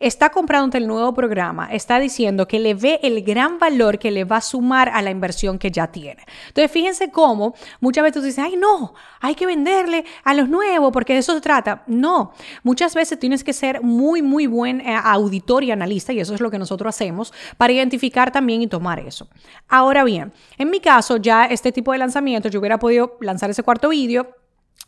Está 0.00 0.30
comprando 0.30 0.78
el 0.78 0.86
nuevo 0.86 1.12
programa, 1.12 1.68
está 1.70 2.00
diciendo 2.00 2.48
que 2.48 2.58
le 2.58 2.74
ve 2.74 2.98
el 3.02 3.22
gran 3.22 3.58
valor 3.58 3.98
que 3.98 4.10
le 4.10 4.24
va 4.24 4.38
a 4.38 4.40
sumar 4.40 4.88
a 4.88 5.02
la 5.02 5.10
inversión 5.10 5.58
que 5.58 5.70
ya 5.70 5.88
tiene. 5.88 6.24
Entonces, 6.48 6.70
fíjense 6.72 7.10
cómo 7.10 7.54
muchas 7.80 8.02
veces 8.02 8.14
tú 8.14 8.22
dices, 8.22 8.42
ay, 8.42 8.56
no, 8.56 8.94
hay 9.20 9.34
que 9.34 9.46
venderle 9.46 10.06
a 10.24 10.32
los 10.32 10.48
nuevos 10.48 10.90
porque 10.92 11.12
de 11.12 11.18
eso 11.18 11.34
se 11.34 11.40
trata. 11.42 11.84
No, 11.86 12.32
muchas 12.62 12.94
veces 12.94 13.18
tienes 13.18 13.44
que 13.44 13.52
ser 13.52 13.82
muy, 13.82 14.22
muy 14.22 14.46
buen 14.46 14.80
eh, 14.80 14.96
auditor 15.04 15.62
y 15.62 15.70
analista, 15.70 16.12
y 16.12 16.20
eso 16.20 16.34
es 16.34 16.40
lo 16.40 16.50
que 16.50 16.58
nosotros 16.58 16.94
hacemos, 16.94 17.32
para 17.58 17.72
identificar 17.72 18.32
también 18.32 18.62
y 18.62 18.66
tomar 18.66 18.98
eso. 18.98 19.28
Ahora 19.68 20.02
bien, 20.02 20.32
en 20.56 20.70
mi 20.70 20.80
caso, 20.80 21.18
ya 21.18 21.44
este 21.44 21.72
tipo 21.72 21.92
de 21.92 21.98
lanzamiento, 21.98 22.48
yo 22.48 22.58
hubiera 22.58 22.78
podido 22.78 23.18
lanzar 23.20 23.50
ese 23.50 23.62
cuarto 23.62 23.90
vídeo 23.90 24.39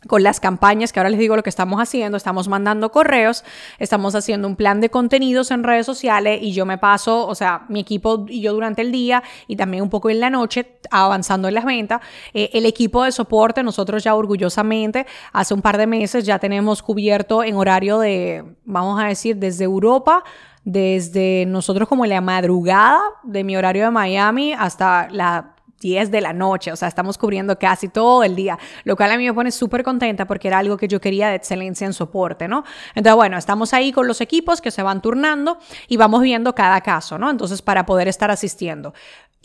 con 0.07 0.23
las 0.23 0.39
campañas, 0.39 0.91
que 0.91 0.99
ahora 0.99 1.09
les 1.09 1.19
digo 1.19 1.35
lo 1.35 1.43
que 1.43 1.49
estamos 1.49 1.79
haciendo, 1.79 2.17
estamos 2.17 2.47
mandando 2.47 2.91
correos, 2.91 3.43
estamos 3.79 4.15
haciendo 4.15 4.47
un 4.47 4.55
plan 4.55 4.81
de 4.81 4.89
contenidos 4.89 5.51
en 5.51 5.63
redes 5.63 5.85
sociales 5.85 6.39
y 6.41 6.53
yo 6.53 6.65
me 6.65 6.77
paso, 6.77 7.27
o 7.27 7.35
sea, 7.35 7.65
mi 7.69 7.79
equipo 7.79 8.25
y 8.27 8.41
yo 8.41 8.53
durante 8.53 8.81
el 8.81 8.91
día 8.91 9.23
y 9.47 9.55
también 9.55 9.83
un 9.83 9.89
poco 9.89 10.09
en 10.09 10.19
la 10.19 10.29
noche 10.29 10.77
avanzando 10.91 11.47
en 11.47 11.55
las 11.55 11.65
ventas. 11.65 12.01
Eh, 12.33 12.49
el 12.53 12.65
equipo 12.65 13.03
de 13.03 13.11
soporte, 13.11 13.63
nosotros 13.63 14.03
ya 14.03 14.15
orgullosamente, 14.15 15.05
hace 15.31 15.53
un 15.53 15.61
par 15.61 15.77
de 15.77 15.87
meses 15.87 16.25
ya 16.25 16.39
tenemos 16.39 16.81
cubierto 16.81 17.43
en 17.43 17.55
horario 17.55 17.99
de, 17.99 18.43
vamos 18.65 19.01
a 19.01 19.07
decir, 19.07 19.37
desde 19.37 19.63
Europa 19.63 20.23
desde 20.65 21.45
nosotros 21.45 21.89
como 21.89 22.05
la 22.05 22.21
madrugada 22.21 23.01
de 23.23 23.43
mi 23.43 23.57
horario 23.57 23.83
de 23.83 23.91
Miami 23.91 24.53
hasta 24.53 25.09
la 25.09 25.52
10 25.83 26.09
de 26.09 26.21
la 26.21 26.33
noche, 26.33 26.71
o 26.71 26.75
sea, 26.75 26.87
estamos 26.87 27.19
cubriendo 27.19 27.59
casi 27.59 27.89
todo 27.89 28.23
el 28.23 28.35
día, 28.35 28.57
lo 28.85 28.95
cual 28.95 29.11
a 29.11 29.17
mí 29.17 29.25
me 29.25 29.33
pone 29.33 29.51
súper 29.51 29.83
contenta 29.83 30.25
porque 30.25 30.47
era 30.47 30.57
algo 30.57 30.77
que 30.77 30.87
yo 30.87 30.99
quería 30.99 31.29
de 31.29 31.35
excelencia 31.35 31.85
en 31.85 31.93
soporte, 31.93 32.47
¿no? 32.47 32.63
Entonces, 32.95 33.15
bueno, 33.15 33.37
estamos 33.37 33.73
ahí 33.73 33.91
con 33.91 34.07
los 34.07 34.21
equipos 34.21 34.61
que 34.61 34.71
se 34.71 34.81
van 34.81 35.01
turnando 35.01 35.59
y 35.87 35.97
vamos 35.97 36.21
viendo 36.23 36.55
cada 36.55 36.81
caso, 36.81 37.19
¿no? 37.19 37.29
Entonces, 37.29 37.61
para 37.61 37.85
poder 37.85 38.07
estar 38.07 38.31
asistiendo. 38.31 38.93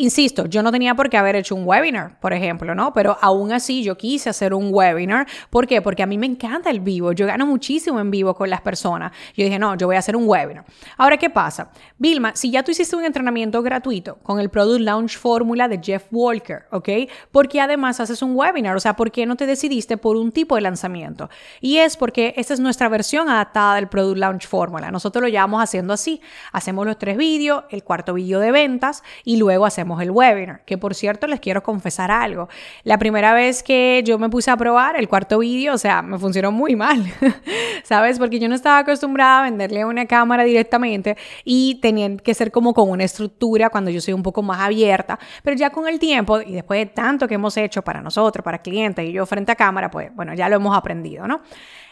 Insisto, 0.00 0.46
yo 0.46 0.62
no 0.62 0.70
tenía 0.70 0.94
por 0.94 1.10
qué 1.10 1.16
haber 1.16 1.34
hecho 1.34 1.56
un 1.56 1.66
webinar, 1.66 2.20
por 2.20 2.32
ejemplo, 2.32 2.72
¿no? 2.72 2.92
Pero 2.92 3.18
aún 3.20 3.50
así 3.50 3.82
yo 3.82 3.98
quise 3.98 4.30
hacer 4.30 4.54
un 4.54 4.68
webinar. 4.72 5.26
¿Por 5.50 5.66
qué? 5.66 5.82
Porque 5.82 6.04
a 6.04 6.06
mí 6.06 6.16
me 6.16 6.26
encanta 6.26 6.70
el 6.70 6.78
vivo. 6.78 7.10
Yo 7.10 7.26
gano 7.26 7.46
muchísimo 7.46 7.98
en 7.98 8.08
vivo 8.08 8.32
con 8.32 8.48
las 8.48 8.60
personas. 8.60 9.10
Yo 9.34 9.42
dije, 9.42 9.58
no, 9.58 9.74
yo 9.74 9.88
voy 9.88 9.96
a 9.96 9.98
hacer 9.98 10.14
un 10.14 10.28
webinar. 10.28 10.64
Ahora, 10.98 11.16
¿qué 11.16 11.30
pasa? 11.30 11.72
Vilma, 11.98 12.36
si 12.36 12.52
ya 12.52 12.62
tú 12.62 12.70
hiciste 12.70 12.94
un 12.94 13.04
entrenamiento 13.04 13.60
gratuito 13.60 14.18
con 14.22 14.38
el 14.38 14.50
Product 14.50 14.82
Launch 14.82 15.18
Fórmula 15.18 15.66
de 15.66 15.80
Jeff 15.82 16.04
Walker, 16.12 16.66
¿ok? 16.70 16.88
Porque 17.32 17.60
además 17.60 17.98
haces 17.98 18.22
un 18.22 18.36
webinar? 18.36 18.76
O 18.76 18.80
sea, 18.80 18.94
¿por 18.94 19.10
qué 19.10 19.26
no 19.26 19.34
te 19.34 19.46
decidiste 19.46 19.96
por 19.96 20.16
un 20.16 20.30
tipo 20.30 20.54
de 20.54 20.60
lanzamiento? 20.60 21.28
Y 21.60 21.78
es 21.78 21.96
porque 21.96 22.34
esta 22.36 22.54
es 22.54 22.60
nuestra 22.60 22.88
versión 22.88 23.28
adaptada 23.28 23.74
del 23.74 23.88
Product 23.88 24.18
Launch 24.18 24.46
Fórmula. 24.46 24.92
Nosotros 24.92 25.22
lo 25.22 25.28
llevamos 25.28 25.60
haciendo 25.60 25.92
así. 25.92 26.20
Hacemos 26.52 26.86
los 26.86 26.98
tres 26.98 27.16
vídeos, 27.16 27.64
el 27.70 27.82
cuarto 27.82 28.14
vídeo 28.14 28.38
de 28.38 28.52
ventas 28.52 29.02
y 29.24 29.38
luego 29.38 29.66
el 30.00 30.10
webinar, 30.10 30.60
que 30.64 30.76
por 30.78 30.94
cierto 30.94 31.26
les 31.26 31.40
quiero 31.40 31.62
confesar 31.62 32.10
algo. 32.10 32.48
La 32.84 32.98
primera 32.98 33.32
vez 33.32 33.62
que 33.62 34.02
yo 34.04 34.18
me 34.18 34.28
puse 34.28 34.50
a 34.50 34.56
probar 34.56 34.96
el 34.96 35.08
cuarto 35.08 35.38
vídeo, 35.38 35.74
o 35.74 35.78
sea, 35.78 36.02
me 36.02 36.18
funcionó 36.18 36.52
muy 36.52 36.76
mal, 36.76 37.04
¿sabes? 37.84 38.18
Porque 38.18 38.38
yo 38.38 38.48
no 38.48 38.54
estaba 38.54 38.78
acostumbrada 38.78 39.40
a 39.40 39.42
venderle 39.44 39.84
una 39.84 40.06
cámara 40.06 40.44
directamente 40.44 41.16
y 41.44 41.76
tenían 41.76 42.18
que 42.18 42.34
ser 42.34 42.50
como 42.50 42.74
con 42.74 42.90
una 42.90 43.04
estructura 43.04 43.70
cuando 43.70 43.90
yo 43.90 44.00
soy 44.00 44.14
un 44.14 44.22
poco 44.22 44.42
más 44.42 44.60
abierta, 44.60 45.18
pero 45.42 45.56
ya 45.56 45.70
con 45.70 45.88
el 45.88 45.98
tiempo 45.98 46.40
y 46.40 46.52
después 46.52 46.80
de 46.80 46.86
tanto 46.86 47.26
que 47.26 47.34
hemos 47.34 47.56
hecho 47.56 47.82
para 47.82 48.02
nosotros, 48.02 48.44
para 48.44 48.58
clientes 48.58 49.04
y 49.04 49.12
yo 49.12 49.26
frente 49.26 49.52
a 49.52 49.56
cámara, 49.56 49.90
pues 49.90 50.14
bueno, 50.14 50.34
ya 50.34 50.48
lo 50.48 50.56
hemos 50.56 50.76
aprendido, 50.76 51.26
¿no? 51.26 51.40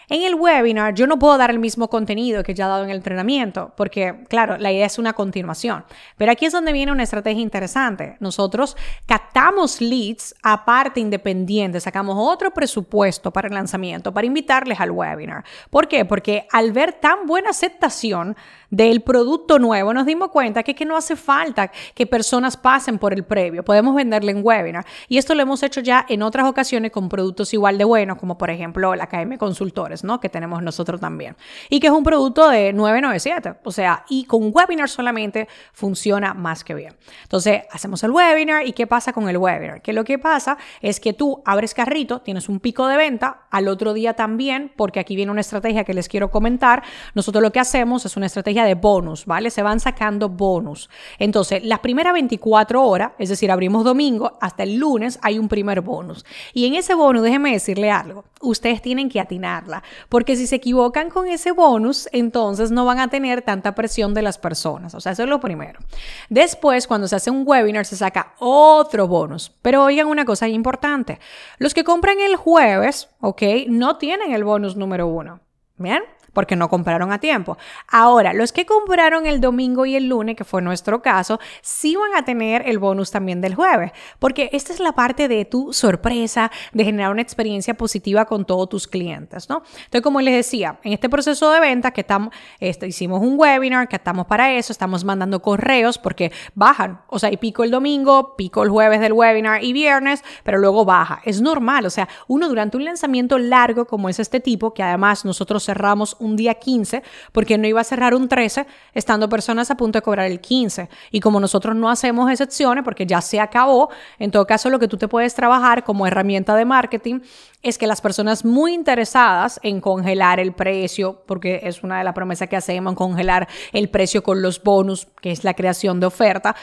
En 0.09 0.23
el 0.23 0.37
webinar 0.37 0.95
yo 0.95 1.07
no 1.07 1.19
puedo 1.19 1.37
dar 1.37 1.51
el 1.51 1.59
mismo 1.59 1.89
contenido 1.89 2.45
que 2.45 2.55
ya 2.55 2.67
he 2.67 2.69
dado 2.69 2.85
en 2.85 2.91
el 2.91 2.99
entrenamiento, 2.99 3.73
porque 3.77 4.25
claro, 4.29 4.57
la 4.57 4.71
idea 4.71 4.87
es 4.87 4.99
una 4.99 5.15
continuación. 5.15 5.85
Pero 6.17 6.31
aquí 6.31 6.47
es 6.47 6.53
donde 6.53 6.73
viene 6.73 6.93
una 6.93 7.03
estrategia 7.03 7.43
interesante. 7.43 8.17
Nosotros 8.21 8.77
captamos 9.07 9.81
leads 9.81 10.35
aparte 10.43 11.01
independiente, 11.01 11.81
sacamos 11.81 12.17
otro 12.19 12.53
presupuesto 12.53 13.33
para 13.33 13.49
el 13.49 13.55
lanzamiento, 13.55 14.15
para 14.15 14.27
invitarles 14.27 14.79
al 14.79 14.93
webinar. 14.93 15.45
¿Por 15.71 15.89
qué? 15.89 16.05
Porque 16.05 16.47
al 16.53 16.73
ver 16.73 16.93
tan 16.93 17.27
buena 17.27 17.51
aceptación, 17.51 18.37
del 18.71 19.01
producto 19.03 19.59
nuevo, 19.59 19.93
nos 19.95 20.07
dimos 20.07 20.31
cuenta 20.31 20.63
que, 20.63 20.75
que 20.75 20.85
no 20.85 20.97
hace 20.97 21.17
falta 21.17 21.71
que 21.95 22.07
personas 22.07 22.57
pasen 22.57 22.99
por 22.99 23.13
el 23.13 23.25
previo, 23.25 23.65
podemos 23.65 23.95
venderle 23.95 24.33
en 24.33 24.45
webinar. 24.45 24.85
Y 25.09 25.19
esto 25.19 25.35
lo 25.35 25.43
hemos 25.43 25.63
hecho 25.63 25.81
ya 25.81 26.05
en 26.09 26.23
otras 26.23 26.47
ocasiones 26.47 26.91
con 26.91 27.09
productos 27.09 27.53
igual 27.55 27.79
de 27.79 27.85
buenos, 27.85 28.19
como 28.19 28.37
por 28.39 28.51
ejemplo 28.51 28.95
la 28.95 29.07
KM 29.07 29.37
Consultores, 29.39 29.96
¿no? 30.05 30.21
Que 30.21 30.29
tenemos 30.29 30.63
nosotros 30.63 31.01
también. 31.01 31.37
Y 31.69 31.81
que 31.81 31.89
es 31.89 31.93
un 31.93 32.05
producto 32.05 32.49
de 32.49 32.73
997, 32.73 33.61
o 33.65 33.71
sea, 33.71 34.05
y 34.09 34.25
con 34.25 34.51
webinar 34.53 34.89
solamente 34.89 35.49
funciona 35.73 36.35
más 36.35 36.65
que 36.65 36.75
bien. 36.75 36.95
Entonces, 37.23 37.63
hacemos 37.71 38.03
el 38.05 38.11
webinar 38.11 38.67
y 38.67 38.73
¿qué 38.73 38.87
pasa 38.87 39.13
con 39.13 39.29
el 39.29 39.37
webinar? 39.37 39.83
Que 39.83 39.93
lo 39.93 40.05
que 40.05 40.19
pasa 40.19 40.59
es 40.81 41.01
que 41.01 41.13
tú 41.13 41.43
abres 41.45 41.75
carrito, 41.75 42.21
tienes 42.21 42.49
un 42.49 42.61
pico 42.61 42.87
de 42.87 42.97
venta, 42.97 43.47
al 43.51 43.69
otro 43.69 43.93
día 43.95 44.15
también, 44.15 44.73
porque 44.77 45.01
aquí 45.01 45.17
viene 45.17 45.33
una 45.33 45.41
estrategia 45.41 45.85
que 45.85 45.95
les 45.95 46.09
quiero 46.09 46.31
comentar, 46.31 46.83
nosotros 47.15 47.43
lo 47.43 47.53
que 47.53 47.61
hacemos 47.61 48.05
es 48.05 48.17
una 48.17 48.27
estrategia 48.27 48.65
de 48.65 48.75
bonus, 48.75 49.27
¿vale? 49.27 49.51
Se 49.51 49.63
van 49.63 49.81
sacando 49.81 50.29
bonus. 50.29 50.91
Entonces, 51.19 51.65
las 51.65 51.81
primeras 51.81 52.13
24 52.13 52.83
horas, 52.83 53.13
es 53.19 53.29
decir, 53.29 53.51
abrimos 53.51 53.85
domingo, 53.85 54.39
hasta 54.41 54.63
el 54.63 54.77
lunes 54.77 55.19
hay 55.23 55.39
un 55.39 55.49
primer 55.49 55.81
bonus. 55.81 56.25
Y 56.53 56.67
en 56.67 56.75
ese 56.75 56.95
bonus, 56.95 57.23
déjeme 57.23 57.53
decirle 57.53 57.91
algo, 57.91 58.25
ustedes 58.41 58.83
tienen 58.83 59.09
que 59.09 59.21
atinarla, 59.21 59.83
porque 60.09 60.37
si 60.37 60.47
se 60.47 60.57
equivocan 60.57 61.11
con 61.11 61.29
ese 61.29 61.53
bonus, 61.53 62.09
entonces 62.13 62.71
no 62.71 62.85
van 62.85 62.99
a 62.99 63.09
tener 63.09 63.43
tanta 63.43 63.75
presión 63.75 64.15
de 64.15 64.23
las 64.23 64.39
personas. 64.39 64.95
O 64.95 65.01
sea, 65.01 65.13
eso 65.13 65.23
es 65.23 65.29
lo 65.29 65.41
primero. 65.41 65.81
Después, 66.29 66.87
cuando 66.87 67.09
se 67.09 67.17
hace 67.17 67.31
un 67.31 67.43
webinar, 67.47 67.87
se 67.87 67.97
saca 67.97 68.35
otro 68.39 69.09
bonus. 69.09 69.53
Pero 69.63 69.85
oigan 69.85 70.07
una 70.07 70.25
cosa 70.25 70.49
importante, 70.49 71.21
los 71.59 71.75
que 71.75 71.85
compran 71.85 72.21
el 72.21 72.37
jueves, 72.37 73.09
¿ok? 73.21 73.43
No 73.69 73.97
tienen 73.97 74.33
el 74.33 74.45
bonus 74.45 74.77
número 74.77 75.07
uno. 75.07 75.41
¿Bien? 75.79 76.03
Porque 76.37 76.55
no 76.55 76.69
compraron 76.69 77.13
a 77.13 77.19
tiempo. 77.19 77.57
Ahora, 77.89 78.35
los 78.35 78.53
que 78.53 78.67
compraron 78.67 79.25
el 79.25 79.41
domingo 79.41 79.87
y 79.87 79.97
el 79.97 80.07
lunes, 80.07 80.37
que 80.37 80.45
fue 80.45 80.61
nuestro 80.61 81.01
caso, 81.01 81.41
sí 81.63 81.97
van 81.97 82.15
a 82.15 82.27
tener 82.27 82.69
el 82.69 82.79
bonus 82.79 83.11
también 83.11 83.41
del 83.41 83.55
jueves, 83.55 83.93
porque 84.19 84.51
esta 84.53 84.75
es 84.75 84.79
la 84.79 84.93
parte 84.93 85.29
de 85.29 85.47
tu 85.47 85.73
sorpresa, 85.73 86.51
de 86.75 86.85
generar 86.85 87.11
una 87.11 87.23
experiencia 87.23 87.73
positiva 87.73 88.27
con 88.27 88.45
todos 88.45 88.69
tus 88.69 88.87
clientes, 88.87 89.49
¿no? 89.49 89.63
Entonces, 89.77 90.03
como 90.03 90.21
les 90.21 90.35
decía, 90.35 90.79
en 90.83 90.93
este 90.93 91.09
proceso 91.09 91.51
de 91.53 91.59
venta 91.59 91.93
que 91.93 92.03
estamos, 92.03 92.35
este, 92.61 92.87
hicimos 92.87 93.23
un 93.23 93.39
webinar, 93.39 93.89
que 93.89 93.97
estamos 93.97 94.27
para 94.27 94.53
eso, 94.53 94.75
estamos 94.75 95.05
mandando 95.05 95.41
correos 95.41 95.97
porque 95.97 96.33
bajan, 96.55 97.01
o 97.07 97.19
sea, 97.19 97.33
y 97.33 97.39
pico 97.39 97.65
el 97.65 97.71
domingo, 97.71 98.37
pico 98.37 98.63
el 98.63 98.69
jueves 98.69 99.01
del 99.01 99.15
webinar 99.15 99.65
y 99.65 99.73
viernes, 99.73 100.23
pero 100.45 100.59
luego 100.59 100.85
baja. 100.85 101.23
Es 101.25 101.41
normal, 101.41 101.87
o 101.87 101.91
sea, 101.91 102.11
uno 102.29 102.47
durante 102.47 102.77
un 102.77 102.85
lanzamiento 102.85 103.39
largo 103.39 103.87
como 103.87 104.11
es 104.11 104.19
este 104.19 104.41
tipo, 104.41 104.75
que 104.75 104.83
además 104.83 105.25
nosotros 105.25 105.65
cerramos 105.65 106.15
un 106.19 106.26
día 106.35 106.55
15, 106.55 107.03
porque 107.31 107.59
no 107.59 107.69
iba 107.69 107.81
a 107.81 107.85
cerrar 107.85 108.15
un 108.15 108.29
13, 108.29 108.67
estando 108.95 109.29
personas 109.29 109.71
a 109.71 109.77
punto 109.77 109.99
de 109.99 110.03
cobrar 110.03 110.27
el 110.27 110.41
15. 110.41 110.89
Y 111.13 111.21
como 111.21 111.39
nosotros 111.39 111.77
no 111.77 111.89
hacemos 111.89 112.31
excepciones, 112.31 112.83
porque 112.83 113.07
ya 113.07 113.21
se 113.21 113.39
acabó, 113.39 113.91
en 114.19 114.33
todo 114.33 114.47
caso 114.47 114.71
lo 114.71 114.81
que 114.81 114.89
tú 114.89 114.97
te 114.97 115.07
puedes 115.07 115.35
trabajar 115.35 115.85
como 115.85 116.07
herramienta 116.07 116.57
de 116.57 116.65
marketing 116.65 117.21
es 117.63 117.79
que 117.79 117.87
las 117.87 118.01
personas 118.01 118.45
muy 118.45 118.75
interesadas 118.75 119.59
en 119.63 119.81
congelar 119.81 120.41
el 120.41 120.53
precio, 120.53 121.23
porque 121.27 121.61
es 121.65 121.83
una 121.83 121.99
de 121.99 122.05
las 122.05 122.15
promesas 122.15 122.49
que 122.49 122.57
hacemos, 122.57 122.95
congelar 122.95 123.49
el 123.73 123.89
precio 123.91 124.23
con 124.23 124.41
los 124.41 124.63
bonus, 124.63 125.09
que 125.21 125.33
es 125.33 125.45
la 125.45 125.55
creación 125.55 126.01
de 126.01 126.07
oferta, 126.07 126.55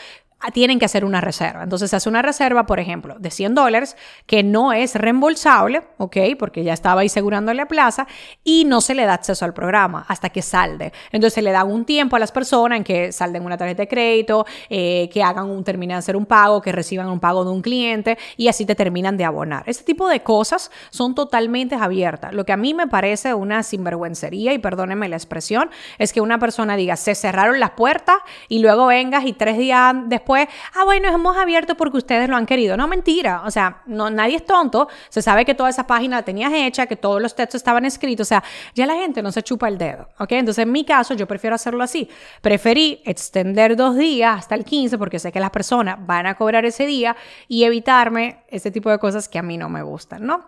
tienen 0.52 0.80
que 0.80 0.86
hacer 0.86 1.06
una 1.06 1.22
reserva. 1.22 1.64
Entonces 1.64 1.90
se 1.90 1.96
hace 1.96 2.10
una 2.10 2.22
reserva, 2.22 2.66
por 2.66 2.80
ejemplo, 2.80 3.16
de 3.20 3.32
100 3.32 3.56
dólares 3.56 3.96
que 4.26 4.44
no 4.44 4.74
es 4.74 4.96
reembolsable, 4.96 5.84
¿ok? 5.98 6.18
Porque 6.38 6.64
ya 6.64 6.74
estaba 6.74 7.02
asegurando 7.02 7.54
la 7.54 7.68
plaza 7.68 8.08
y 8.44 8.66
no 8.66 8.82
se 8.82 8.96
le 8.96 9.06
da 9.06 9.14
acceso 9.14 9.46
al 9.46 9.54
programa 9.54 10.06
hasta 10.08 10.30
que 10.30 10.42
salde. 10.42 10.92
Entonces 11.12 11.34
se 11.34 11.42
le 11.42 11.52
da 11.52 11.64
un 11.64 11.86
tiempo 11.86 12.16
a 12.16 12.20
las 12.20 12.32
personas 12.32 12.78
en 12.78 12.84
que 12.84 13.12
salden 13.12 13.46
una 13.46 13.58
tarjeta 13.58 13.84
de 13.84 13.88
crédito, 13.88 14.46
eh, 14.70 15.10
que 15.12 15.24
hagan 15.24 15.50
un, 15.50 15.64
terminen 15.64 15.96
de 15.96 16.00
hacer 16.00 16.16
un 16.16 16.26
pago, 16.26 16.62
que 16.62 16.72
reciban 16.72 17.08
un 17.10 17.20
pago 17.20 17.46
de 17.46 17.52
un 17.52 17.62
cliente 17.62 18.18
y 18.38 18.48
así 18.48 18.66
te 18.66 18.76
terminan 18.76 19.18
de 19.18 19.26
abonar. 19.26 19.64
Este 19.68 19.84
tipo 19.84 20.08
de 20.08 20.22
cosas 20.22 20.72
son 20.90 21.16
totalmente 21.16 21.76
abiertas. 21.76 22.34
Lo 22.34 22.46
que 22.46 22.52
a 22.54 22.58
mí 22.58 22.74
me 22.74 22.88
parece 22.88 23.34
una 23.34 23.64
sinvergüencería, 23.64 24.54
y 24.54 24.58
perdónenme 24.58 25.08
la 25.10 25.16
expresión, 25.16 25.70
es 25.98 26.12
que 26.12 26.22
una 26.22 26.40
persona 26.40 26.76
diga, 26.76 26.96
se 26.96 27.16
cerraron 27.16 27.60
las 27.60 27.72
puertas 27.72 28.18
y 28.50 28.60
luego 28.60 28.88
vengas 28.88 29.26
y 29.26 29.34
tres 29.34 29.58
días 29.58 29.96
después 30.08 30.33
ah, 30.42 30.84
bueno, 30.86 31.10
hemos 31.10 31.38
abierto 31.38 31.75
porque 31.75 31.98
ustedes 31.98 32.30
lo 32.30 32.36
han 32.36 32.46
querido. 32.46 32.78
No, 32.78 32.88
mentira. 32.88 33.44
O 33.46 33.52
sea, 33.52 33.82
no, 33.86 34.10
nadie 34.10 34.38
es 34.38 34.46
tonto. 34.46 34.88
Se 35.10 35.22
sabe 35.22 35.46
que 35.46 35.56
toda 35.56 35.70
esa 35.70 35.88
página 35.88 36.18
la 36.18 36.24
tenías 36.24 36.52
hecha, 36.54 36.86
que 36.88 36.96
todos 36.96 37.22
los 37.22 37.36
textos 37.36 37.60
estaban 37.60 37.86
escritos. 37.86 38.28
O 38.28 38.30
sea, 38.30 38.44
ya 38.74 38.86
la 38.86 38.96
gente 38.96 39.22
no 39.22 39.32
se 39.32 39.44
chupa 39.44 39.68
el 39.68 39.78
dedo. 39.78 40.10
¿Ok? 40.20 40.32
Entonces, 40.34 40.63
en 40.63 40.72
mi 40.72 40.86
caso, 40.86 41.13
yo 41.13 41.28
prefiero 41.28 41.56
hacerlo 41.56 41.84
así. 41.84 42.10
Preferí 42.42 43.02
extender 43.06 43.75
dos 43.75 43.96
días 43.96 44.40
hasta 44.40 44.56
el 44.56 44.66
15 44.66 44.98
porque 44.98 45.20
sé 45.20 45.32
que 45.32 45.40
las 45.40 45.52
personas 45.52 45.98
van 46.06 46.25
a 46.25 46.36
cobrar 46.36 46.66
ese 46.66 46.86
día 46.86 47.16
y 47.48 47.63
evitarme 47.63 48.44
ese 48.50 48.72
tipo 48.72 48.90
de 48.90 49.00
cosas 49.00 49.28
que 49.30 49.40
a 49.40 49.44
mí 49.44 49.58
no 49.58 49.70
me 49.70 49.84
gustan, 49.84 50.25
¿no? 50.25 50.46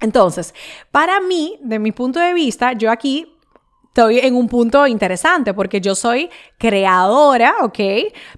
Entonces, 0.00 0.54
para 0.90 1.20
mí, 1.20 1.58
de 1.62 1.78
mi 1.78 1.92
punto 1.92 2.20
de 2.20 2.34
vista, 2.34 2.72
yo 2.72 2.90
aquí 2.90 3.35
estoy 3.96 4.18
en 4.18 4.34
un 4.34 4.46
punto 4.46 4.86
interesante 4.86 5.54
porque 5.54 5.80
yo 5.80 5.94
soy 5.94 6.28
creadora, 6.58 7.54
¿ok? 7.62 7.78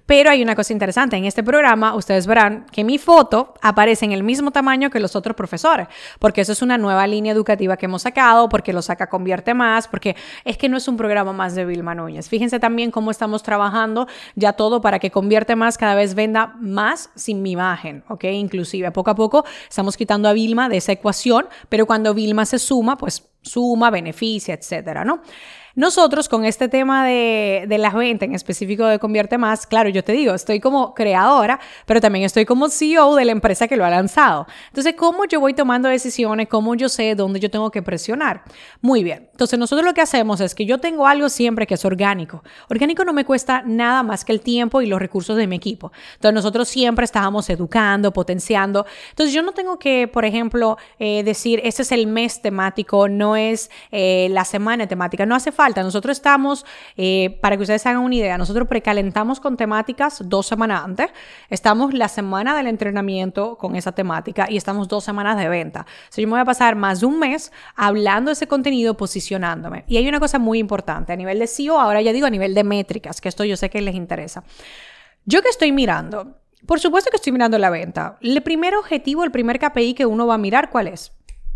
Pero 0.05 0.29
hay 0.29 0.41
una 0.41 0.55
cosa 0.55 0.71
interesante. 0.71 1.17
En 1.17 1.25
este 1.25 1.43
programa 1.43 1.95
ustedes 1.95 2.27
verán 2.27 2.65
que 2.71 2.85
mi 2.85 2.97
foto 2.97 3.55
aparece 3.61 4.05
en 4.05 4.13
el 4.13 4.23
mismo 4.23 4.51
tamaño 4.51 4.89
que 4.89 5.01
los 5.01 5.17
otros 5.17 5.35
profesores, 5.35 5.89
porque 6.17 6.39
eso 6.39 6.53
es 6.53 6.61
una 6.61 6.77
nueva 6.77 7.05
línea 7.07 7.33
educativa 7.33 7.75
que 7.75 7.87
hemos 7.87 8.03
sacado, 8.03 8.47
porque 8.47 8.71
lo 8.71 8.81
saca 8.81 9.09
Convierte 9.09 9.53
Más, 9.53 9.89
porque 9.89 10.15
es 10.45 10.57
que 10.57 10.69
no 10.69 10.77
es 10.77 10.87
un 10.87 10.95
programa 10.95 11.33
más 11.33 11.55
de 11.55 11.65
Vilma 11.65 11.93
Núñez. 11.93 12.29
Fíjense 12.29 12.61
también 12.61 12.89
cómo 12.89 13.11
estamos 13.11 13.43
trabajando 13.43 14.07
ya 14.35 14.53
todo 14.53 14.79
para 14.79 14.99
que 14.99 15.11
Convierte 15.11 15.57
Más 15.57 15.77
cada 15.77 15.93
vez 15.93 16.15
venda 16.15 16.55
más 16.61 17.09
sin 17.15 17.41
mi 17.41 17.51
imagen, 17.51 18.05
¿ok? 18.07 18.23
Inclusive 18.23 18.91
poco 18.91 19.11
a 19.11 19.15
poco 19.15 19.43
estamos 19.67 19.97
quitando 19.97 20.29
a 20.29 20.33
Vilma 20.33 20.69
de 20.69 20.77
esa 20.77 20.93
ecuación, 20.93 21.49
pero 21.67 21.85
cuando 21.85 22.13
Vilma 22.13 22.45
se 22.45 22.59
suma, 22.59 22.97
pues 22.97 23.28
suma, 23.41 23.89
beneficia, 23.89 24.53
etcétera, 24.53 25.03
¿no? 25.05 25.21
Nosotros 25.75 26.29
con 26.29 26.45
este 26.45 26.67
tema 26.67 27.05
de, 27.05 27.65
de 27.67 27.77
las 27.77 27.93
ventas, 27.93 28.27
en 28.27 28.35
específico 28.35 28.85
de 28.85 28.99
Convierte 28.99 29.37
Más, 29.37 29.67
claro, 29.67 29.89
yo 29.89 30.03
te 30.03 30.13
digo, 30.13 30.33
estoy 30.33 30.59
como 30.59 30.93
creadora, 30.93 31.59
pero 31.85 32.01
también 32.01 32.25
estoy 32.25 32.45
como 32.45 32.69
CEO 32.69 33.15
de 33.15 33.25
la 33.25 33.31
empresa 33.31 33.67
que 33.67 33.77
lo 33.77 33.85
ha 33.85 33.89
lanzado. 33.89 34.47
Entonces, 34.67 34.95
¿cómo 34.97 35.25
yo 35.25 35.39
voy 35.39 35.53
tomando 35.53 35.89
decisiones? 35.89 36.47
¿Cómo 36.47 36.75
yo 36.75 36.89
sé 36.89 37.15
dónde 37.15 37.39
yo 37.39 37.49
tengo 37.49 37.71
que 37.71 37.81
presionar? 37.81 38.43
Muy 38.81 39.03
bien. 39.03 39.29
Entonces, 39.31 39.57
nosotros 39.59 39.85
lo 39.85 39.93
que 39.93 40.01
hacemos 40.01 40.41
es 40.41 40.55
que 40.55 40.65
yo 40.65 40.79
tengo 40.79 41.07
algo 41.07 41.29
siempre 41.29 41.67
que 41.67 41.75
es 41.75 41.85
orgánico. 41.85 42.43
Orgánico 42.69 43.03
no 43.05 43.13
me 43.13 43.25
cuesta 43.25 43.63
nada 43.65 44.03
más 44.03 44.25
que 44.25 44.31
el 44.31 44.41
tiempo 44.41 44.81
y 44.81 44.87
los 44.87 44.99
recursos 44.99 45.37
de 45.37 45.47
mi 45.47 45.55
equipo. 45.55 45.91
Entonces, 46.15 46.33
nosotros 46.33 46.67
siempre 46.67 47.05
estábamos 47.05 47.49
educando, 47.49 48.11
potenciando. 48.11 48.85
Entonces, 49.09 49.33
yo 49.33 49.41
no 49.41 49.51
tengo 49.51 49.79
que, 49.79 50.07
por 50.07 50.25
ejemplo, 50.25 50.77
eh, 50.97 51.23
decir, 51.23 51.61
ese 51.63 51.83
es 51.83 51.91
el 51.91 52.07
mes 52.07 52.41
temático, 52.41 53.07
no 53.07 53.35
es 53.35 53.69
eh, 53.91 54.27
la 54.31 54.45
semana 54.45 54.87
temática. 54.87 55.25
No 55.25 55.35
hace 55.35 55.51
falta? 55.59 55.83
Nosotros 55.83 56.17
estamos, 56.17 56.65
eh, 56.95 57.37
para 57.41 57.57
que 57.57 57.63
ustedes 57.63 57.85
hagan 57.85 58.01
una 58.01 58.15
idea, 58.15 58.37
nosotros 58.37 58.65
precalentamos 58.69 59.41
con 59.41 59.57
temáticas 59.57 60.21
dos 60.23 60.47
semanas 60.47 60.85
antes, 60.85 61.09
estamos 61.49 61.93
la 61.93 62.07
semana 62.07 62.55
del 62.55 62.67
entrenamiento 62.67 63.57
con 63.57 63.75
esa 63.75 63.91
temática 63.91 64.47
y 64.49 64.55
estamos 64.55 64.87
dos 64.87 65.03
semanas 65.03 65.37
de 65.37 65.49
venta. 65.49 65.85
So, 66.11 66.21
yo 66.21 66.27
me 66.27 66.31
voy 66.31 66.39
a 66.39 66.45
pasar 66.45 66.77
más 66.77 67.01
de 67.01 67.07
un 67.07 67.19
mes 67.19 67.51
hablando 67.75 68.29
de 68.29 68.33
ese 68.33 68.47
contenido, 68.47 68.95
posicionándome. 68.95 69.83
Y 69.85 69.97
hay 69.97 70.07
una 70.07 70.21
cosa 70.21 70.39
muy 70.39 70.59
importante, 70.59 71.11
a 71.11 71.17
nivel 71.17 71.39
de 71.39 71.47
SEO, 71.47 71.77
ahora 71.77 72.01
ya 72.01 72.13
digo 72.13 72.25
a 72.25 72.29
nivel 72.29 72.53
de 72.53 72.63
métricas, 72.63 73.19
que 73.19 73.27
esto 73.27 73.43
yo 73.43 73.57
sé 73.57 73.69
que 73.69 73.81
les 73.81 73.95
interesa. 73.95 74.45
Yo 75.25 75.41
que 75.41 75.49
estoy 75.49 75.73
mirando, 75.73 76.37
por 76.65 76.79
supuesto 76.79 77.09
que 77.09 77.17
estoy 77.17 77.33
mirando 77.33 77.57
la 77.57 77.69
venta. 77.69 78.17
El 78.21 78.41
primer 78.43 78.75
objetivo, 78.75 79.25
el 79.25 79.31
primer 79.31 79.59
KPI 79.59 79.93
que 79.93 80.05
uno 80.05 80.25
va 80.25 80.35
a 80.35 80.37
mirar, 80.37 80.69
¿cuál 80.69 80.87
es? 80.87 81.11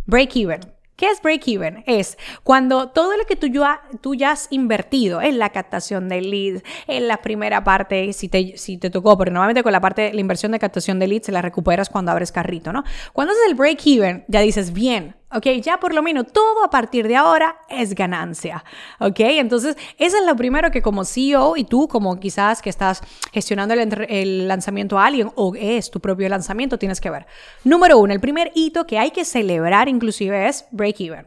Break 0.06 0.36
even. 0.36 0.83
¿Qué 0.96 1.08
es 1.08 1.22
break-even? 1.22 1.84
Es 1.88 2.18
cuando 2.44 2.90
todo 2.90 3.18
lo 3.18 3.26
que 3.26 3.36
tú 3.36 3.48
ya, 3.48 3.82
tú 4.02 4.14
ya 4.14 4.32
has 4.32 4.48
invertido 4.52 5.22
en 5.22 5.40
la 5.40 5.50
captación 5.50 6.08
de 6.08 6.22
leads, 6.22 6.64
en 6.88 7.08
la 7.08 7.18
primera 7.18 7.64
parte, 7.64 8.14
si 8.14 8.30
te, 8.30 8.58
si 8.58 8.78
te 8.78 8.92
tocó, 8.92 9.18
porque 9.18 9.32
normalmente 9.32 9.64
con 9.64 9.72
la 9.72 9.82
parte, 9.82 10.14
la 10.14 10.22
inversión 10.22 10.52
de 10.52 10.60
captación 10.60 11.00
de 11.00 11.08
leads 11.08 11.26
se 11.26 11.32
la 11.32 11.42
recuperas 11.42 11.90
cuando 11.90 12.12
abres 12.12 12.32
carrito, 12.32 12.72
¿no? 12.72 12.84
Cuando 13.12 13.34
haces 13.34 13.44
el 13.48 13.56
break-even, 13.56 14.26
ya 14.28 14.42
dices, 14.42 14.72
bien, 14.72 15.16
¿ok? 15.34 15.48
Ya 15.62 15.80
por 15.80 15.94
lo 15.94 16.02
menos 16.02 16.28
todo 16.32 16.64
a 16.64 16.70
partir 16.70 17.08
de 17.08 17.16
ahora 17.16 17.58
es 17.70 17.96
ganancia, 17.96 18.64
¿ok? 19.00 19.20
Entonces, 19.20 19.78
eso 19.98 20.18
es 20.18 20.26
lo 20.26 20.36
primero 20.36 20.72
que 20.72 20.82
como 20.82 21.06
CEO 21.06 21.58
y 21.58 21.64
tú 21.64 21.88
como 21.88 22.20
quizás 22.20 22.62
que 22.62 22.70
estás 22.70 23.02
gestionando 23.32 23.74
el, 23.74 24.06
el, 24.10 24.48
lanzamiento 24.48 25.00
a 25.00 25.06
alguien 25.06 25.32
o 25.36 25.54
es 25.56 25.92
tu 25.92 26.00
propio 26.00 26.30
lanzamiento, 26.30 26.78
tienes 26.78 27.02
que 27.02 27.10
ver. 27.10 27.26
Número 27.64 27.98
uno, 27.98 28.14
el 28.14 28.20
primer 28.20 28.52
hito 28.56 28.86
que 28.86 29.00
hay 29.00 29.12
que 29.12 29.26
celebrar 29.26 29.90
inclusive 29.90 30.48
es 30.48 30.66
break-even. 30.72 31.26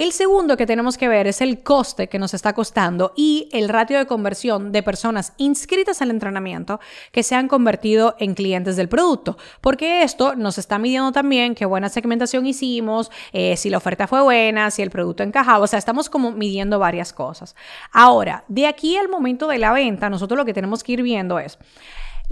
El 0.00 0.12
segundo 0.12 0.56
que 0.56 0.64
tenemos 0.64 0.96
que 0.96 1.08
ver 1.08 1.26
es 1.26 1.42
el 1.42 1.62
coste 1.62 2.08
que 2.08 2.18
nos 2.18 2.32
está 2.32 2.54
costando 2.54 3.12
y 3.16 3.50
el 3.52 3.68
ratio 3.68 3.98
de 3.98 4.06
conversión 4.06 4.72
de 4.72 4.82
personas 4.82 5.34
inscritas 5.36 6.00
al 6.00 6.10
entrenamiento 6.10 6.80
que 7.12 7.22
se 7.22 7.34
han 7.34 7.48
convertido 7.48 8.16
en 8.18 8.32
clientes 8.32 8.76
del 8.76 8.88
producto, 8.88 9.36
porque 9.60 10.02
esto 10.02 10.36
nos 10.36 10.56
está 10.56 10.78
midiendo 10.78 11.12
también 11.12 11.54
qué 11.54 11.66
buena 11.66 11.90
segmentación 11.90 12.46
hicimos, 12.46 13.10
eh, 13.34 13.58
si 13.58 13.68
la 13.68 13.76
oferta 13.76 14.06
fue 14.06 14.22
buena, 14.22 14.70
si 14.70 14.80
el 14.80 14.88
producto 14.88 15.22
encajaba, 15.22 15.64
o 15.64 15.66
sea, 15.66 15.78
estamos 15.78 16.08
como 16.08 16.32
midiendo 16.32 16.78
varias 16.78 17.12
cosas. 17.12 17.54
Ahora, 17.92 18.44
de 18.48 18.68
aquí 18.68 18.96
al 18.96 19.10
momento 19.10 19.48
de 19.48 19.58
la 19.58 19.70
venta, 19.70 20.08
nosotros 20.08 20.38
lo 20.38 20.46
que 20.46 20.54
tenemos 20.54 20.82
que 20.82 20.92
ir 20.92 21.02
viendo 21.02 21.38
es... 21.38 21.58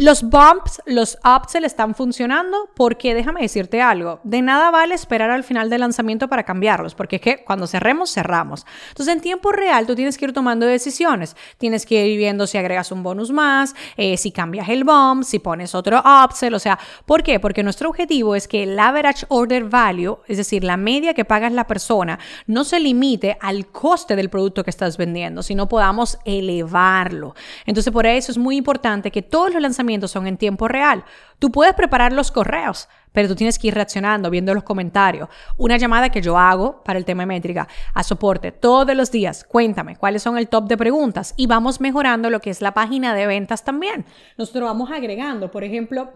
Los 0.00 0.22
bumps, 0.22 0.80
los 0.86 1.18
upsells 1.24 1.66
están 1.66 1.92
funcionando 1.92 2.70
porque 2.76 3.14
déjame 3.14 3.40
decirte 3.40 3.82
algo, 3.82 4.20
de 4.22 4.42
nada 4.42 4.70
vale 4.70 4.94
esperar 4.94 5.28
al 5.30 5.42
final 5.42 5.70
del 5.70 5.80
lanzamiento 5.80 6.28
para 6.28 6.44
cambiarlos, 6.44 6.94
porque 6.94 7.16
es 7.16 7.22
que 7.22 7.42
cuando 7.42 7.66
cerremos, 7.66 8.12
cerramos. 8.14 8.64
Entonces 8.90 9.12
en 9.12 9.20
tiempo 9.20 9.50
real 9.50 9.88
tú 9.88 9.96
tienes 9.96 10.16
que 10.16 10.26
ir 10.26 10.32
tomando 10.32 10.66
decisiones, 10.66 11.34
tienes 11.56 11.84
que 11.84 12.06
ir 12.06 12.16
viendo 12.16 12.46
si 12.46 12.56
agregas 12.56 12.92
un 12.92 13.02
bonus 13.02 13.32
más, 13.32 13.74
eh, 13.96 14.16
si 14.16 14.30
cambias 14.30 14.68
el 14.68 14.84
bump, 14.84 15.24
si 15.24 15.40
pones 15.40 15.74
otro 15.74 16.00
upsell, 16.24 16.54
o 16.54 16.60
sea, 16.60 16.78
¿por 17.04 17.24
qué? 17.24 17.40
Porque 17.40 17.64
nuestro 17.64 17.88
objetivo 17.88 18.36
es 18.36 18.46
que 18.46 18.62
el 18.62 18.78
average 18.78 19.26
order 19.30 19.64
value, 19.64 20.20
es 20.28 20.36
decir, 20.36 20.62
la 20.62 20.76
media 20.76 21.12
que 21.12 21.24
pagas 21.24 21.50
la 21.50 21.66
persona, 21.66 22.20
no 22.46 22.62
se 22.62 22.78
limite 22.78 23.36
al 23.40 23.66
coste 23.66 24.14
del 24.14 24.30
producto 24.30 24.62
que 24.62 24.70
estás 24.70 24.96
vendiendo, 24.96 25.42
sino 25.42 25.68
podamos 25.68 26.20
elevarlo. 26.24 27.34
Entonces 27.66 27.92
por 27.92 28.06
eso 28.06 28.30
es 28.30 28.38
muy 28.38 28.56
importante 28.56 29.10
que 29.10 29.22
todos 29.22 29.52
los 29.52 29.60
lanzamientos 29.60 29.87
son 30.08 30.26
en 30.26 30.36
tiempo 30.36 30.68
real. 30.68 31.04
Tú 31.38 31.50
puedes 31.50 31.74
preparar 31.74 32.12
los 32.12 32.30
correos, 32.30 32.88
pero 33.12 33.28
tú 33.28 33.34
tienes 33.34 33.58
que 33.58 33.68
ir 33.68 33.74
reaccionando, 33.74 34.30
viendo 34.30 34.54
los 34.54 34.64
comentarios. 34.64 35.28
Una 35.56 35.76
llamada 35.76 36.10
que 36.10 36.20
yo 36.20 36.38
hago 36.38 36.82
para 36.84 36.98
el 36.98 37.04
tema 37.04 37.22
de 37.22 37.28
métrica 37.28 37.66
a 37.94 38.02
soporte 38.02 38.52
todos 38.52 38.94
los 38.94 39.10
días. 39.10 39.44
Cuéntame 39.44 39.96
cuáles 39.96 40.22
son 40.22 40.36
el 40.36 40.48
top 40.48 40.68
de 40.68 40.76
preguntas 40.76 41.34
y 41.36 41.46
vamos 41.46 41.80
mejorando 41.80 42.30
lo 42.30 42.40
que 42.40 42.50
es 42.50 42.60
la 42.60 42.74
página 42.74 43.14
de 43.14 43.26
ventas 43.26 43.64
también. 43.64 44.04
Nosotros 44.36 44.64
vamos 44.64 44.90
agregando, 44.90 45.50
por 45.50 45.64
ejemplo, 45.64 46.10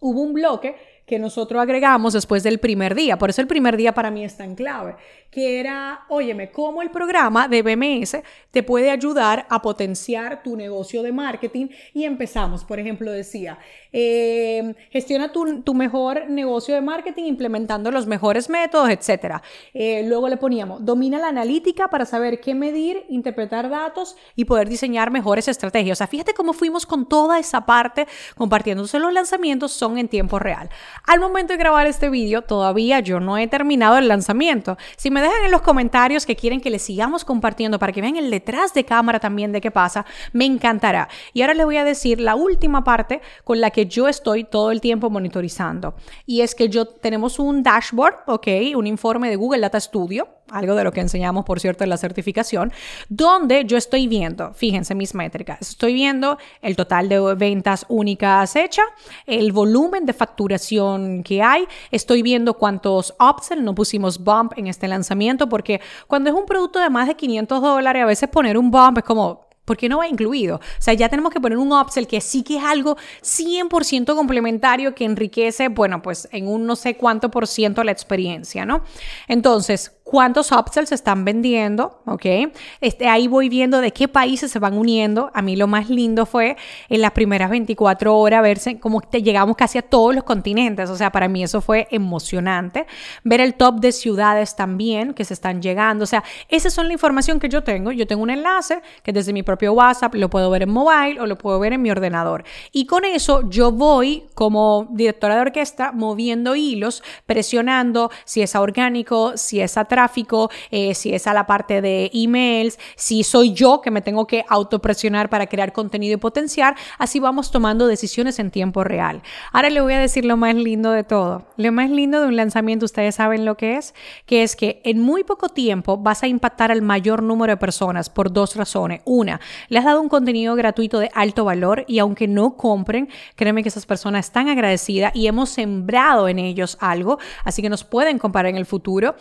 hubo 0.00 0.22
un 0.22 0.32
bloque 0.32 0.76
que 1.10 1.18
nosotros 1.18 1.60
agregamos 1.60 2.12
después 2.12 2.44
del 2.44 2.60
primer 2.60 2.94
día. 2.94 3.18
Por 3.18 3.30
eso 3.30 3.40
el 3.40 3.48
primer 3.48 3.76
día 3.76 3.92
para 3.92 4.12
mí 4.12 4.24
es 4.24 4.36
tan 4.36 4.54
clave, 4.54 4.94
que 5.28 5.58
era, 5.58 6.04
óyeme, 6.08 6.52
cómo 6.52 6.82
el 6.82 6.90
programa 6.90 7.48
de 7.48 7.62
BMS 7.62 8.18
te 8.52 8.62
puede 8.62 8.92
ayudar 8.92 9.44
a 9.50 9.60
potenciar 9.60 10.44
tu 10.44 10.56
negocio 10.56 11.02
de 11.02 11.10
marketing. 11.10 11.66
Y 11.94 12.04
empezamos, 12.04 12.64
por 12.64 12.78
ejemplo, 12.78 13.10
decía, 13.10 13.58
eh, 13.92 14.72
gestiona 14.92 15.32
tu, 15.32 15.74
mejor 15.74 16.30
negocio 16.30 16.76
de 16.76 16.80
marketing 16.80 17.24
implementando 17.24 17.90
los 17.90 18.06
mejores 18.06 18.48
métodos, 18.48 18.88
etc. 18.90 19.42
Eh, 19.74 20.04
luego 20.06 20.28
le 20.28 20.36
poníamos, 20.36 20.84
domina 20.84 21.18
la 21.18 21.26
analítica 21.26 21.88
para 21.88 22.04
saber 22.04 22.40
qué 22.40 22.54
medir, 22.54 23.04
interpretar 23.08 23.68
datos 23.68 24.16
y 24.36 24.44
poder 24.44 24.68
diseñar 24.68 25.10
mejores 25.10 25.48
estrategias. 25.48 25.96
O 25.96 25.98
sea, 25.98 26.06
fíjate 26.06 26.34
cómo 26.34 26.52
fuimos 26.52 26.86
con 26.86 27.08
toda 27.08 27.40
esa 27.40 27.66
parte 27.66 28.06
compartiéndose 28.36 29.00
los 29.00 29.12
lanzamientos 29.12 29.72
son 29.72 29.98
en 29.98 30.06
tiempo 30.06 30.38
real. 30.38 30.70
Al 31.06 31.20
momento 31.20 31.52
de 31.52 31.58
grabar 31.58 31.86
este 31.86 32.10
vídeo, 32.10 32.42
todavía 32.42 33.00
yo 33.00 33.20
no 33.20 33.38
he 33.38 33.48
terminado 33.48 33.98
el 33.98 34.08
lanzamiento. 34.08 34.76
Si 34.96 35.10
me 35.10 35.22
dejan 35.22 35.44
en 35.44 35.50
los 35.50 35.62
comentarios 35.62 36.26
que 36.26 36.36
quieren 36.36 36.60
que 36.60 36.70
les 36.70 36.82
sigamos 36.82 37.24
compartiendo 37.24 37.78
para 37.78 37.92
que 37.92 38.00
vean 38.00 38.16
el 38.16 38.30
detrás 38.30 38.74
de 38.74 38.84
cámara 38.84 39.20
también 39.20 39.52
de 39.52 39.60
qué 39.60 39.70
pasa, 39.70 40.04
me 40.32 40.44
encantará. 40.44 41.08
Y 41.32 41.42
ahora 41.42 41.54
les 41.54 41.66
voy 41.66 41.76
a 41.76 41.84
decir 41.84 42.20
la 42.20 42.34
última 42.34 42.84
parte 42.84 43.20
con 43.44 43.60
la 43.60 43.70
que 43.70 43.86
yo 43.86 44.08
estoy 44.08 44.44
todo 44.44 44.70
el 44.70 44.80
tiempo 44.80 45.10
monitorizando. 45.10 45.94
Y 46.26 46.42
es 46.42 46.54
que 46.54 46.68
yo 46.68 46.86
tenemos 46.86 47.38
un 47.38 47.62
dashboard, 47.62 48.16
¿ok? 48.26 48.48
Un 48.76 48.86
informe 48.86 49.30
de 49.30 49.36
Google 49.36 49.60
Data 49.60 49.80
Studio 49.80 50.28
algo 50.50 50.74
de 50.74 50.84
lo 50.84 50.92
que 50.92 51.00
enseñamos, 51.00 51.44
por 51.44 51.60
cierto, 51.60 51.84
en 51.84 51.90
la 51.90 51.96
certificación, 51.96 52.72
donde 53.08 53.64
yo 53.64 53.76
estoy 53.76 54.06
viendo, 54.06 54.52
fíjense 54.54 54.94
mis 54.94 55.14
métricas, 55.14 55.60
estoy 55.60 55.94
viendo 55.94 56.38
el 56.62 56.76
total 56.76 57.08
de 57.08 57.34
ventas 57.34 57.86
únicas 57.88 58.56
hechas, 58.56 58.84
el 59.26 59.52
volumen 59.52 60.06
de 60.06 60.12
facturación 60.12 61.22
que 61.22 61.42
hay, 61.42 61.66
estoy 61.90 62.22
viendo 62.22 62.54
cuántos 62.54 63.14
upsells, 63.20 63.62
no 63.62 63.74
pusimos 63.74 64.22
bump 64.22 64.52
en 64.56 64.66
este 64.66 64.88
lanzamiento, 64.88 65.48
porque 65.48 65.80
cuando 66.06 66.30
es 66.30 66.36
un 66.36 66.46
producto 66.46 66.78
de 66.78 66.90
más 66.90 67.08
de 67.08 67.14
500 67.14 67.62
dólares, 67.62 68.02
a 68.02 68.06
veces 68.06 68.28
poner 68.28 68.58
un 68.58 68.70
bump 68.70 68.98
es 68.98 69.04
como, 69.04 69.50
¿Por 69.70 69.76
qué 69.76 69.88
no 69.88 69.98
va 69.98 70.08
incluido? 70.08 70.56
O 70.56 70.82
sea, 70.82 70.94
ya 70.94 71.08
tenemos 71.08 71.32
que 71.32 71.40
poner 71.40 71.56
un 71.56 71.72
upsell 71.72 72.08
que 72.08 72.20
sí 72.20 72.42
que 72.42 72.56
es 72.56 72.64
algo 72.64 72.96
100% 73.22 74.16
complementario 74.16 74.96
que 74.96 75.04
enriquece, 75.04 75.68
bueno, 75.68 76.02
pues 76.02 76.28
en 76.32 76.48
un 76.48 76.66
no 76.66 76.74
sé 76.74 76.96
cuánto 76.96 77.30
por 77.30 77.46
ciento 77.46 77.84
la 77.84 77.92
experiencia, 77.92 78.66
¿no? 78.66 78.82
Entonces, 79.28 79.92
cuántos 80.10 80.50
upsells 80.50 80.88
se 80.88 80.96
están 80.96 81.24
vendiendo, 81.24 82.00
¿ok? 82.04 82.50
Este, 82.80 83.06
ahí 83.06 83.28
voy 83.28 83.48
viendo 83.48 83.80
de 83.80 83.92
qué 83.92 84.08
países 84.08 84.50
se 84.50 84.58
van 84.58 84.76
uniendo. 84.76 85.30
A 85.34 85.40
mí 85.40 85.54
lo 85.54 85.68
más 85.68 85.88
lindo 85.88 86.26
fue 86.26 86.56
en 86.88 87.00
las 87.00 87.12
primeras 87.12 87.48
24 87.48 88.18
horas 88.18 88.42
verse 88.42 88.80
cómo 88.80 89.00
llegamos 89.12 89.56
casi 89.56 89.78
a 89.78 89.82
todos 89.82 90.12
los 90.12 90.24
continentes. 90.24 90.90
O 90.90 90.96
sea, 90.96 91.12
para 91.12 91.28
mí 91.28 91.44
eso 91.44 91.60
fue 91.60 91.86
emocionante. 91.92 92.88
Ver 93.22 93.40
el 93.40 93.54
top 93.54 93.76
de 93.76 93.92
ciudades 93.92 94.56
también 94.56 95.14
que 95.14 95.24
se 95.24 95.32
están 95.32 95.62
llegando. 95.62 96.02
O 96.02 96.08
sea, 96.08 96.24
esa 96.48 96.66
es 96.66 96.76
la 96.76 96.92
información 96.92 97.38
que 97.38 97.48
yo 97.48 97.62
tengo. 97.62 97.92
Yo 97.92 98.04
tengo 98.08 98.24
un 98.24 98.30
enlace 98.30 98.82
que 99.04 99.12
desde 99.12 99.32
mi 99.32 99.44
propio 99.44 99.74
WhatsApp 99.74 100.16
lo 100.16 100.28
puedo 100.28 100.50
ver 100.50 100.62
en 100.62 100.70
mobile 100.70 101.20
o 101.20 101.26
lo 101.26 101.38
puedo 101.38 101.60
ver 101.60 101.72
en 101.72 101.82
mi 101.82 101.90
ordenador. 101.92 102.42
Y 102.72 102.86
con 102.86 103.04
eso 103.04 103.48
yo 103.48 103.70
voy 103.70 104.24
como 104.34 104.88
directora 104.90 105.36
de 105.36 105.42
orquesta 105.42 105.92
moviendo 105.92 106.56
hilos, 106.56 107.04
presionando 107.26 108.10
si 108.24 108.42
es 108.42 108.56
orgánico, 108.56 109.36
si 109.36 109.60
es 109.60 109.76
atrás 109.76 109.99
tráfico, 110.00 110.50
eh, 110.70 110.94
si 110.94 111.12
es 111.12 111.26
a 111.26 111.34
la 111.34 111.44
parte 111.44 111.82
de 111.82 112.10
emails, 112.14 112.78
si 112.96 113.22
soy 113.22 113.52
yo 113.52 113.82
que 113.82 113.90
me 113.90 114.00
tengo 114.00 114.26
que 114.26 114.46
autopresionar 114.48 115.28
para 115.28 115.46
crear 115.46 115.74
contenido 115.74 116.14
y 116.14 116.16
potenciar, 116.16 116.74
así 116.96 117.20
vamos 117.20 117.50
tomando 117.50 117.86
decisiones 117.86 118.38
en 118.38 118.50
tiempo 118.50 118.82
real. 118.82 119.20
Ahora 119.52 119.68
le 119.68 119.82
voy 119.82 119.92
a 119.92 119.98
decir 119.98 120.24
lo 120.24 120.38
más 120.38 120.54
lindo 120.54 120.90
de 120.90 121.04
todo. 121.04 121.44
Lo 121.58 121.70
más 121.70 121.90
lindo 121.90 122.22
de 122.22 122.28
un 122.28 122.36
lanzamiento, 122.36 122.86
ustedes 122.86 123.16
saben 123.16 123.44
lo 123.44 123.58
que 123.58 123.76
es, 123.76 123.94
que 124.24 124.42
es 124.42 124.56
que 124.56 124.80
en 124.84 125.00
muy 125.00 125.22
poco 125.22 125.50
tiempo 125.50 125.98
vas 125.98 126.22
a 126.22 126.28
impactar 126.28 126.70
al 126.70 126.80
mayor 126.80 127.22
número 127.22 127.52
de 127.52 127.56
personas 127.58 128.08
por 128.08 128.32
dos 128.32 128.56
razones. 128.56 129.02
Una, 129.04 129.38
le 129.68 129.78
has 129.78 129.84
dado 129.84 130.00
un 130.00 130.08
contenido 130.08 130.54
gratuito 130.54 130.98
de 130.98 131.10
alto 131.14 131.44
valor 131.44 131.84
y 131.88 131.98
aunque 131.98 132.26
no 132.26 132.56
compren, 132.56 133.10
créeme 133.36 133.62
que 133.62 133.68
esas 133.68 133.84
personas 133.84 134.26
están 134.26 134.48
agradecidas 134.48 135.14
y 135.14 135.26
hemos 135.26 135.50
sembrado 135.50 136.26
en 136.26 136.38
ellos 136.38 136.78
algo, 136.80 137.18
así 137.44 137.60
que 137.60 137.68
nos 137.68 137.84
pueden 137.84 138.18
comprar 138.18 138.46
en 138.46 138.56
el 138.56 138.64
futuro. 138.64 139.14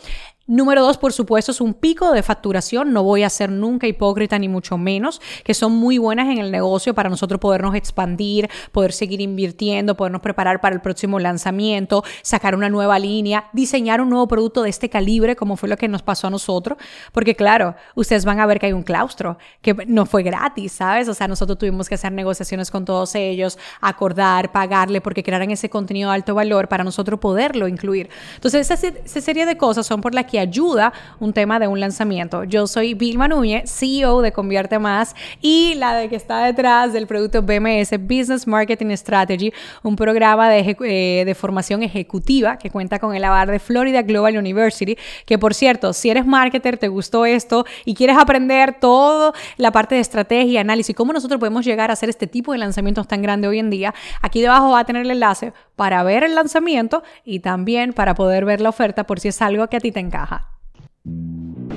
Número 0.50 0.82
dos, 0.82 0.98
por 0.98 1.14
supuesto, 1.14 1.52
es 1.52 1.62
un 1.62 1.76
pico 1.76 2.12
de 2.12 2.24
facturación. 2.24 2.92
No 2.92 3.04
voy 3.04 3.22
a 3.22 3.30
ser 3.30 3.52
nunca 3.52 3.86
hipócrita 3.86 4.40
ni 4.40 4.48
mucho 4.48 4.80
menos, 4.80 5.22
que 5.44 5.54
son 5.54 5.74
muy 5.74 6.00
buenas 6.00 6.28
en 6.28 6.40
el 6.40 6.50
negocio 6.50 6.96
para 6.96 7.08
nosotros 7.08 7.40
podernos 7.40 7.76
expandir, 7.76 8.50
poder 8.72 8.92
seguir 8.92 9.22
invirtiendo, 9.22 9.96
podernos 9.96 10.24
preparar 10.24 10.60
para 10.60 10.74
el 10.74 10.82
próximo 10.82 11.20
lanzamiento, 11.20 12.04
sacar 12.24 12.56
una 12.56 12.68
nueva 12.68 12.98
línea, 12.98 13.52
diseñar 13.54 14.02
un 14.02 14.10
nuevo 14.10 14.28
producto 14.28 14.64
de 14.64 14.72
este 14.72 14.90
calibre, 14.90 15.36
como 15.36 15.56
fue 15.56 15.70
lo 15.70 15.78
que 15.78 15.88
nos 15.88 16.02
pasó 16.02 16.26
a 16.26 16.30
nosotros. 16.32 16.80
Porque 17.12 17.36
claro, 17.36 17.76
ustedes 17.94 18.26
van 18.26 18.40
a 18.40 18.48
ver 18.48 18.60
que 18.60 18.66
hay 18.66 18.74
un 18.74 18.82
claustro, 18.82 19.38
que 19.62 19.76
no 19.86 20.08
fue 20.08 20.24
gratis, 20.24 20.72
¿sabes? 20.72 21.08
O 21.10 21.14
sea, 21.14 21.28
nosotros 21.28 21.60
tuvimos 21.60 21.88
que 21.88 21.94
hacer 21.94 22.12
negociaciones 22.12 22.72
con 22.72 22.86
todos 22.86 23.14
ellos, 23.14 23.60
acordar, 23.82 24.52
pagarle, 24.52 25.00
porque 25.00 25.22
crearan 25.22 25.52
ese 25.52 25.70
contenido 25.70 26.10
de 26.10 26.16
alto 26.16 26.34
valor 26.34 26.68
para 26.68 26.84
nosotros 26.84 27.20
poderlo 27.20 27.68
incluir. 27.68 28.10
Entonces, 28.34 28.72
esa, 28.72 28.88
esa 28.88 29.22
serie 29.22 29.46
de 29.46 29.56
cosas 29.56 29.86
son 29.86 30.02
por 30.02 30.16
las 30.16 30.26
que 30.26 30.39
ayuda 30.40 30.94
un 31.20 31.34
tema 31.34 31.60
de 31.60 31.68
un 31.68 31.80
lanzamiento. 31.80 32.44
Yo 32.44 32.68
soy 32.68 32.94
Vilma 32.94 33.28
Núñez, 33.28 33.70
CEO 33.72 34.22
de 34.22 34.32
Convierte 34.32 34.80
Más 34.80 35.16
y 35.42 35.76
la 35.76 35.94
de 35.96 36.10
que 36.10 36.16
está 36.16 36.44
detrás 36.46 36.94
del 36.94 37.08
producto 37.08 37.42
BMS, 37.42 37.92
Business 38.00 38.48
Marketing 38.48 38.96
Strategy, 38.96 39.54
un 39.84 39.96
programa 39.96 40.50
de, 40.50 40.78
eh, 40.86 41.26
de 41.26 41.36
formación 41.36 41.84
ejecutiva 41.84 42.58
que 42.58 42.70
cuenta 42.70 43.00
con 43.00 43.16
el 43.16 43.24
aval 43.24 43.48
de 43.48 43.60
Florida 43.60 44.02
Global 44.02 44.38
University, 44.38 44.98
que 45.26 45.38
por 45.38 45.54
cierto, 45.54 45.94
si 45.94 46.10
eres 46.10 46.26
marketer, 46.26 46.78
te 46.78 46.88
gustó 46.88 47.26
esto 47.26 47.66
y 47.86 47.94
quieres 47.94 48.18
aprender 48.18 48.80
toda 48.80 49.34
la 49.58 49.72
parte 49.72 49.96
de 49.96 50.02
estrategia, 50.02 50.62
análisis, 50.62 50.96
cómo 50.96 51.14
nosotros 51.14 51.40
podemos 51.40 51.66
llegar 51.66 51.90
a 51.90 51.94
hacer 51.94 52.10
este 52.10 52.28
tipo 52.28 52.52
de 52.52 52.58
lanzamientos 52.58 53.08
tan 53.08 53.22
grande 53.22 53.48
hoy 53.48 53.60
en 53.60 53.70
día, 53.70 53.94
aquí 54.22 54.42
debajo 54.42 54.72
va 54.72 54.80
a 54.80 54.86
tener 54.86 55.04
el 55.04 55.12
enlace 55.12 55.54
para 55.76 56.04
ver 56.04 56.24
el 56.24 56.36
lanzamiento 56.36 57.04
y 57.24 57.40
también 57.40 57.94
para 57.94 58.16
poder 58.16 58.46
ver 58.46 58.62
la 58.62 58.70
oferta 58.70 59.06
por 59.06 59.20
si 59.20 59.30
es 59.30 59.42
algo 59.42 59.68
que 59.68 59.78
a 59.78 59.80
ti 59.80 59.92
te 59.92 60.00
encaja. 60.00 60.29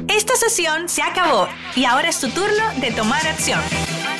Esta 0.09 0.37
sesión 0.37 0.89
se 0.89 1.03
acabó 1.03 1.49
y 1.75 1.85
ahora 1.85 2.09
es 2.09 2.21
tu 2.21 2.29
turno 2.29 2.65
de 2.77 2.93
tomar 2.93 3.27
acción. 3.27 3.61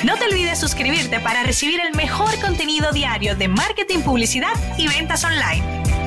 No 0.03 0.17
te 0.17 0.25
olvides 0.25 0.59
suscribirte 0.59 1.19
para 1.19 1.43
recibir 1.43 1.79
el 1.79 1.95
mejor 1.95 2.39
contenido 2.39 2.91
diario 2.91 3.35
de 3.35 3.47
marketing, 3.47 3.99
publicidad 3.99 4.53
y 4.77 4.87
ventas 4.87 5.23
online. 5.23 6.02